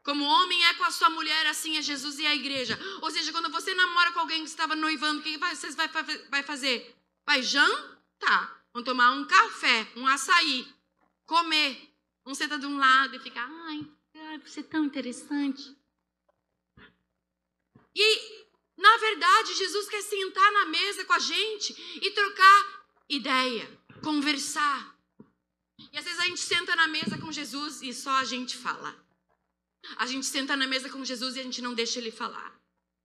[0.02, 2.78] Como o homem é com a sua mulher, assim é Jesus e a igreja.
[3.02, 5.88] Ou seja, quando você namora com alguém que estava noivando, o que vocês vai,
[6.42, 6.96] fazer?
[7.26, 8.60] Vai jantar.
[8.72, 10.66] Vão tomar um café, um açaí,
[11.26, 11.88] comer.
[12.24, 15.76] Um senta de um lado e fica, ai, Ai, você é tão interessante.
[17.94, 18.46] E,
[18.76, 22.79] na verdade, Jesus quer sentar na mesa com a gente e trocar
[23.10, 23.68] ideia,
[24.02, 24.96] conversar.
[25.92, 28.96] E às vezes a gente senta na mesa com Jesus e só a gente fala.
[29.96, 32.58] A gente senta na mesa com Jesus e a gente não deixa ele falar.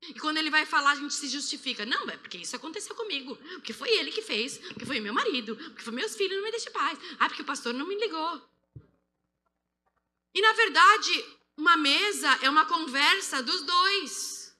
[0.08, 1.86] E quando ele vai falar, a gente se justifica.
[1.86, 3.36] Não, é porque isso aconteceu comigo.
[3.56, 4.60] Porque foi ele que fez.
[4.60, 5.56] Porque foi meu marido.
[5.56, 7.00] Porque foi meus filhos, não me deixa paz.
[7.18, 8.42] Ah, porque o pastor não me ligou.
[10.34, 11.26] E na verdade,
[11.58, 14.56] uma mesa é uma conversa dos dois.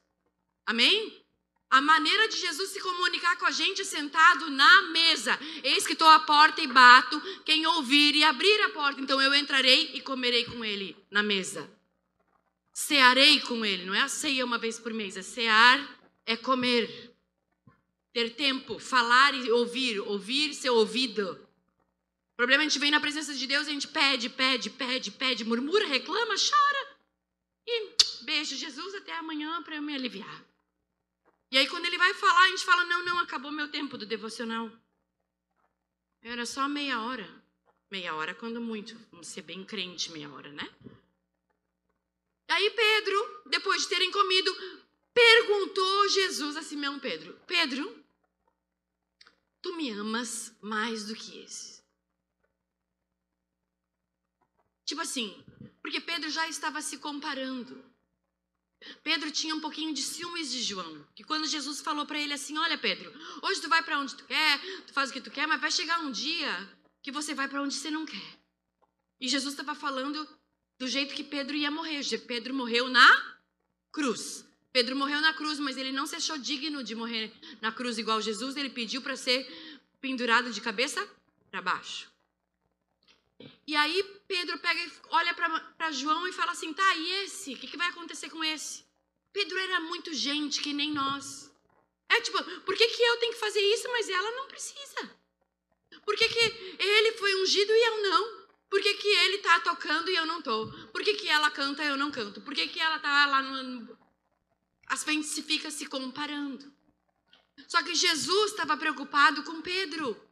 [0.66, 1.25] Amém?
[1.70, 5.38] A maneira de Jesus se comunicar com a gente é sentado na mesa.
[5.64, 7.20] Eis que estou à porta e bato.
[7.44, 11.70] Quem ouvir e abrir a porta, então eu entrarei e comerei com ele na mesa.
[12.72, 13.86] Cearei com ele.
[13.86, 15.18] Não é a ceia uma vez por mês.
[15.18, 17.14] É cear, é comer.
[18.14, 20.00] Ter tempo, falar e ouvir.
[20.00, 21.46] Ouvir, ser ouvido.
[22.34, 24.70] O problema é a gente vem na presença de Deus e a gente pede, pede,
[24.70, 26.98] pede, pede, murmura, reclama, chora.
[27.66, 30.55] E beijo Jesus até amanhã para eu me aliviar.
[31.52, 34.06] E aí quando ele vai falar, a gente fala: "Não, não, acabou meu tempo do
[34.06, 34.72] devocional".
[36.22, 37.28] Era só meia hora.
[37.92, 40.68] Meia hora quando muito, vamos ser bem crente meia hora, né?
[42.48, 44.52] Aí Pedro, depois de terem comido,
[45.14, 48.04] perguntou Jesus a Simão Pedro: "Pedro,
[49.62, 51.84] tu me amas mais do que esses?"
[54.84, 55.44] Tipo assim,
[55.82, 57.85] porque Pedro já estava se comparando.
[59.04, 61.06] Pedro tinha um pouquinho de ciúmes de João.
[61.16, 64.24] Que quando Jesus falou para ele assim: Olha, Pedro, hoje tu vai para onde tu
[64.26, 66.70] quer, tu faz o que tu quer, mas vai chegar um dia
[67.02, 68.40] que você vai para onde você não quer.
[69.20, 70.28] E Jesus estava falando
[70.78, 72.02] do jeito que Pedro ia morrer.
[72.28, 73.38] Pedro morreu na
[73.92, 74.46] cruz.
[74.72, 77.32] Pedro morreu na cruz, mas ele não se achou digno de morrer
[77.62, 78.58] na cruz igual Jesus.
[78.58, 79.48] Ele pediu para ser
[80.02, 81.08] pendurado de cabeça
[81.50, 82.15] para baixo.
[83.68, 87.54] E aí Pedro pega, olha para João e fala assim: tá, e esse?
[87.54, 88.86] O que, que vai acontecer com esse?
[89.34, 91.52] Pedro era muito gente que nem nós.
[92.08, 95.12] É tipo, por que, que eu tenho que fazer isso, mas ela não precisa?
[96.06, 98.46] Por que, que ele foi ungido e eu não?
[98.70, 100.68] Por que, que ele tá tocando e eu não tô?
[100.92, 102.42] Por que, que ela canta e eu não canto?
[102.42, 103.98] Por que, que ela tá lá no.
[104.88, 106.72] As vezes se fica se comparando.
[107.68, 110.25] Só que Jesus estava preocupado com Pedro.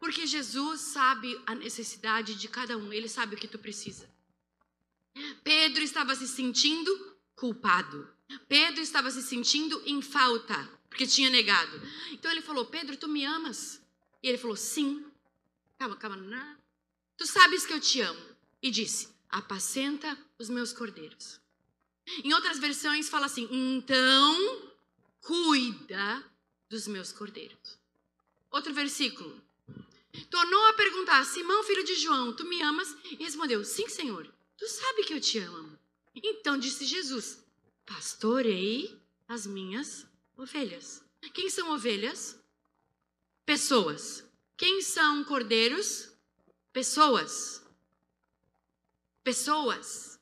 [0.00, 4.08] Porque Jesus sabe a necessidade de cada um, ele sabe o que tu precisa.
[5.42, 8.08] Pedro estava se sentindo culpado.
[8.48, 11.80] Pedro estava se sentindo em falta, porque tinha negado.
[12.12, 13.80] Então ele falou: Pedro, tu me amas?
[14.22, 15.04] E ele falou: Sim.
[15.78, 16.16] Calma, calma.
[16.16, 16.56] Não.
[17.16, 18.20] Tu sabes que eu te amo.
[18.62, 21.40] E disse: Apacenta os meus cordeiros.
[22.24, 24.72] Em outras versões fala assim: Então
[25.20, 26.24] cuida
[26.68, 27.78] dos meus cordeiros.
[28.50, 29.42] Outro versículo.
[30.30, 32.96] Tornou a perguntar: Simão, filho de João, tu me amas?
[33.04, 34.32] E respondeu: Sim, Senhor.
[34.56, 35.78] Tu sabe que eu te amo.
[36.14, 37.44] Então disse Jesus:
[37.86, 40.06] Pastorei as minhas
[40.36, 41.02] ovelhas.
[41.32, 42.38] Quem são ovelhas?
[43.44, 44.24] Pessoas.
[44.56, 46.12] Quem são cordeiros?
[46.72, 47.62] Pessoas.
[49.22, 50.18] Pessoas.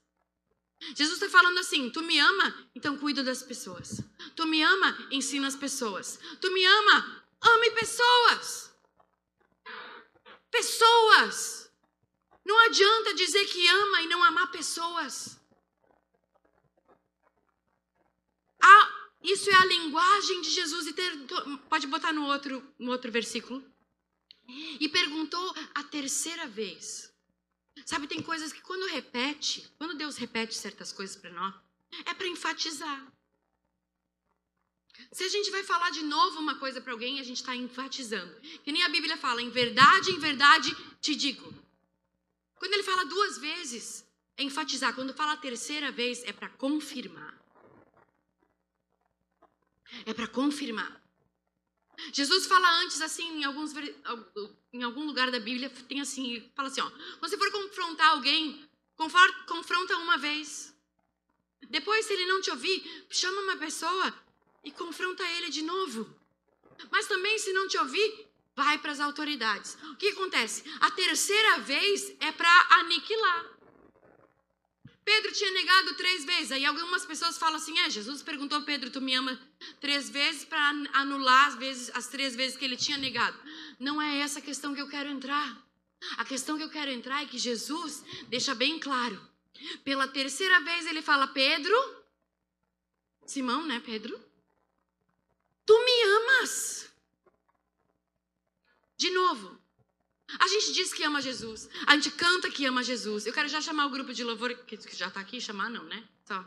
[0.95, 4.01] Jesus está falando assim: Tu me ama, então cuida das pessoas.
[4.35, 6.19] Tu me ama, ensina as pessoas.
[6.41, 8.66] Tu me ama, ame pessoas.
[10.57, 11.71] Pessoas.
[12.45, 15.37] Não adianta dizer que ama e não amar pessoas.
[19.27, 20.87] Isso é a linguagem de Jesus.
[20.87, 21.13] E ter,
[21.69, 23.65] pode botar no outro, no outro versículo.
[24.79, 27.13] E perguntou a terceira vez.
[27.85, 31.55] Sabe, tem coisas que quando repete, quando Deus repete certas coisas para nós,
[32.07, 33.13] é para enfatizar.
[35.13, 38.35] Se a gente vai falar de novo uma coisa para alguém, a gente está enfatizando.
[38.63, 41.55] Que nem a Bíblia fala, em verdade, em verdade te digo.
[42.59, 44.05] Quando ele fala duas vezes,
[44.37, 44.95] é enfatizar.
[44.95, 47.35] Quando fala a terceira vez, é para confirmar.
[50.05, 51.03] É para confirmar.
[52.13, 53.73] Jesus fala antes assim, em, alguns,
[54.73, 58.69] em algum lugar da Bíblia, tem assim, fala assim, ó, quando você for confrontar alguém,
[59.47, 60.75] confronta uma vez.
[61.71, 64.15] Depois, se ele não te ouvir, chama uma pessoa
[64.65, 66.09] e confronta ele de novo.
[66.91, 69.77] Mas também, se não te ouvir, vai para as autoridades.
[69.93, 70.65] O que acontece?
[70.81, 73.57] A terceira vez é para aniquilar.
[75.05, 76.51] Pedro tinha negado três vezes.
[76.51, 79.39] Aí algumas pessoas falam assim: é, Jesus perguntou Pedro, tu me ama
[79.81, 80.61] três vezes para
[80.95, 83.39] anular as, vezes, as três vezes que ele tinha negado.
[83.79, 85.65] Não é essa a questão que eu quero entrar.
[86.19, 89.21] A questão que eu quero entrar é que Jesus deixa bem claro.
[89.85, 91.77] Pela terceira vez ele fala: Pedro,
[93.25, 94.19] Simão, né, Pedro?
[95.67, 96.89] Tu me amas.
[98.97, 99.61] De novo,
[100.39, 101.69] a gente diz que ama Jesus.
[101.87, 103.27] A gente canta que ama Jesus.
[103.27, 106.09] Eu quero já chamar o grupo de louvor, que já está aqui, chamar não, né?
[106.25, 106.45] Só.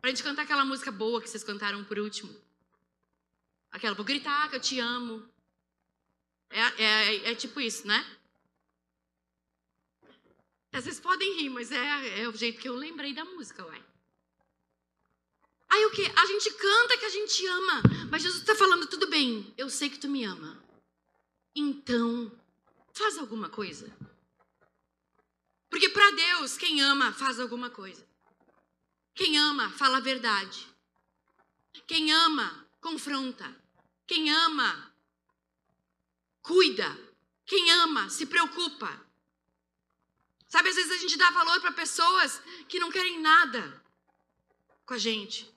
[0.00, 2.34] Pra gente cantar aquela música boa que vocês cantaram por último.
[3.70, 5.26] Aquela, vou gritar que eu te amo.
[6.50, 8.04] É, é, é tipo isso, né?
[10.72, 13.82] Vocês podem rir, mas é, é o jeito que eu lembrei da música, uai.
[15.74, 16.06] Aí o que?
[16.06, 19.90] A gente canta que a gente ama, mas Jesus está falando, tudo bem, eu sei
[19.90, 20.62] que tu me ama.
[21.52, 22.30] Então,
[22.92, 23.92] faz alguma coisa.
[25.68, 28.06] Porque para Deus, quem ama faz alguma coisa.
[29.16, 30.64] Quem ama fala a verdade.
[31.88, 33.52] Quem ama confronta.
[34.06, 34.94] Quem ama
[36.40, 36.96] cuida.
[37.44, 39.04] Quem ama se preocupa.
[40.46, 43.84] Sabe, às vezes a gente dá valor para pessoas que não querem nada
[44.86, 45.52] com a gente.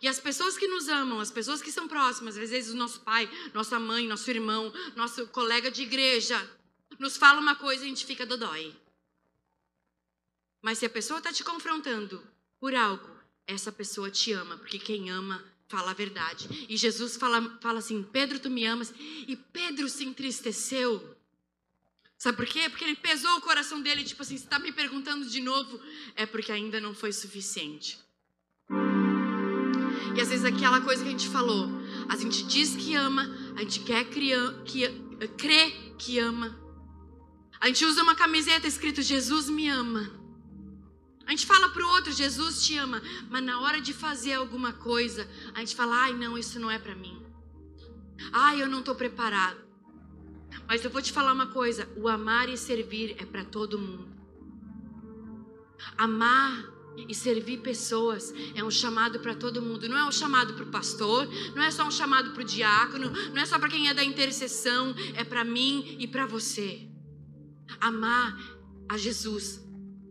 [0.00, 3.00] E as pessoas que nos amam, as pessoas que são próximas, às vezes o nosso
[3.00, 6.38] pai, nossa mãe, nosso irmão, nosso colega de igreja,
[6.98, 8.74] nos fala uma coisa e a gente fica dodói.
[10.62, 12.22] Mas se a pessoa está te confrontando
[12.58, 13.08] por algo,
[13.46, 16.66] essa pessoa te ama, porque quem ama fala a verdade.
[16.68, 18.92] E Jesus fala, fala assim: Pedro, tu me amas.
[18.98, 21.16] E Pedro se entristeceu.
[22.16, 22.70] Sabe por quê?
[22.70, 25.80] Porque ele pesou o coração dele, tipo assim: você está me perguntando de novo?
[26.14, 27.98] É porque ainda não foi suficiente.
[30.14, 31.68] E às vezes aquela coisa que a gente falou,
[32.08, 34.88] a gente diz que ama, a gente quer criar, que
[35.36, 36.56] crê que ama.
[37.60, 40.10] A gente usa uma camiseta escrito Jesus me ama.
[41.26, 45.28] A gente fala pro outro Jesus te ama, mas na hora de fazer alguma coisa,
[45.54, 47.20] a gente fala: "Ai, não, isso não é para mim".
[48.32, 49.58] Ai, eu não tô preparado.
[50.68, 54.14] Mas eu vou te falar uma coisa, o amar e servir é para todo mundo.
[55.96, 56.73] Amar
[57.08, 59.88] e servir pessoas é um chamado para todo mundo.
[59.88, 63.10] Não é um chamado para o pastor, não é só um chamado para o diácono,
[63.32, 66.88] não é só para quem é da intercessão, é para mim e para você.
[67.80, 68.36] Amar
[68.88, 69.60] a Jesus,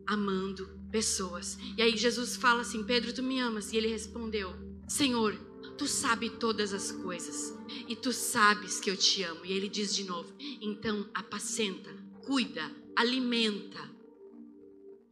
[0.07, 1.57] amando pessoas.
[1.77, 3.71] E aí Jesus fala assim: Pedro, tu me amas?
[3.71, 4.53] E ele respondeu:
[4.87, 5.33] Senhor,
[5.77, 7.53] tu sabes todas as coisas
[7.87, 9.45] e tu sabes que eu te amo.
[9.45, 11.91] E ele diz de novo: então apacenta,
[12.25, 13.92] cuida, alimenta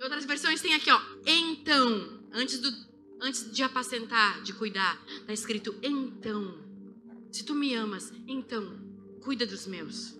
[0.01, 2.75] em outras versões tem aqui, ó, então, antes, do,
[3.21, 6.59] antes de apacentar, de cuidar, está escrito então.
[7.31, 8.79] Se tu me amas, então,
[9.21, 10.19] cuida dos meus.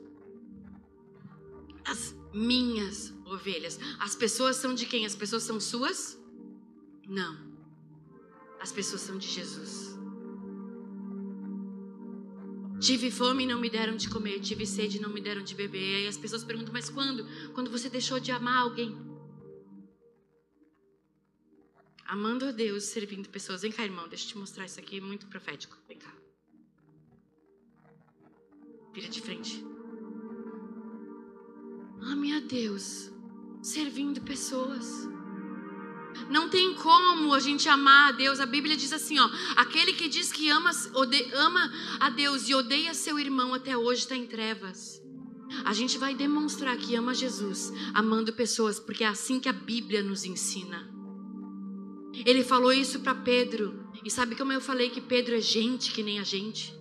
[1.84, 3.80] As minhas ovelhas.
[4.00, 5.04] As pessoas são de quem?
[5.04, 6.16] As pessoas são suas?
[7.08, 7.52] Não.
[8.60, 9.98] As pessoas são de Jesus.
[12.80, 15.56] Tive fome e não me deram de comer, tive sede e não me deram de
[15.56, 16.04] beber.
[16.04, 17.26] E as pessoas perguntam, mas quando?
[17.54, 19.11] Quando você deixou de amar alguém?
[22.12, 23.62] Amando a Deus, servindo pessoas.
[23.62, 25.78] Vem cá, irmão, deixa eu te mostrar isso aqui, é muito profético.
[25.88, 26.14] Vem cá.
[28.94, 29.64] Vira de frente.
[32.02, 33.10] Ame a Deus,
[33.62, 35.08] servindo pessoas.
[36.30, 38.42] Não tem como a gente amar a Deus.
[38.42, 42.54] A Bíblia diz assim, ó, aquele que diz que ama, ode, ama a Deus e
[42.54, 45.02] odeia seu irmão até hoje está em trevas.
[45.64, 50.04] A gente vai demonstrar que ama Jesus, amando pessoas, porque é assim que a Bíblia
[50.04, 50.91] nos ensina.
[52.26, 53.90] Ele falou isso para Pedro.
[54.04, 56.74] E sabe como eu falei que Pedro é gente que nem a gente?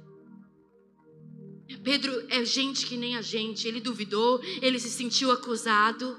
[1.82, 3.66] Pedro é gente que nem a gente.
[3.66, 6.16] Ele duvidou, ele se sentiu acusado.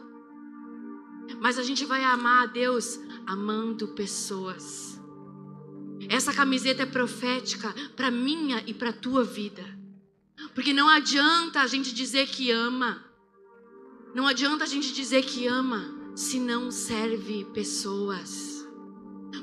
[1.40, 5.00] Mas a gente vai amar a Deus amando pessoas.
[6.10, 9.64] Essa camiseta é profética para minha e para tua vida.
[10.54, 13.04] Porque não adianta a gente dizer que ama.
[14.14, 18.51] Não adianta a gente dizer que ama se não serve pessoas.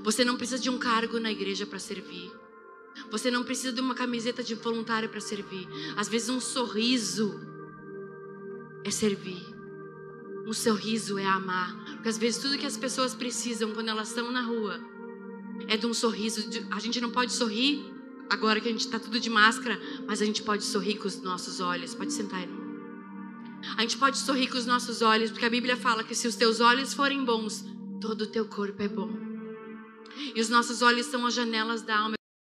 [0.03, 2.31] Você não precisa de um cargo na igreja para servir.
[3.11, 5.69] Você não precisa de uma camiseta de voluntário para servir.
[5.97, 7.41] Às vezes um sorriso
[8.85, 9.43] é servir.
[10.47, 11.77] Um sorriso é amar.
[11.95, 14.81] Porque às vezes tudo que as pessoas precisam quando elas estão na rua
[15.67, 16.49] é de um sorriso.
[16.71, 17.85] A gente não pode sorrir
[18.31, 21.21] agora que a gente está tudo de máscara, mas a gente pode sorrir com os
[21.23, 21.95] nossos olhos.
[21.95, 22.69] Pode sentar, irmão.
[23.77, 26.37] A gente pode sorrir com os nossos olhos, porque a Bíblia fala que se os
[26.37, 27.65] teus olhos forem bons,
[28.01, 29.28] todo o teu corpo é bom.
[30.35, 32.18] E os nossos olhos são as janelas da alma.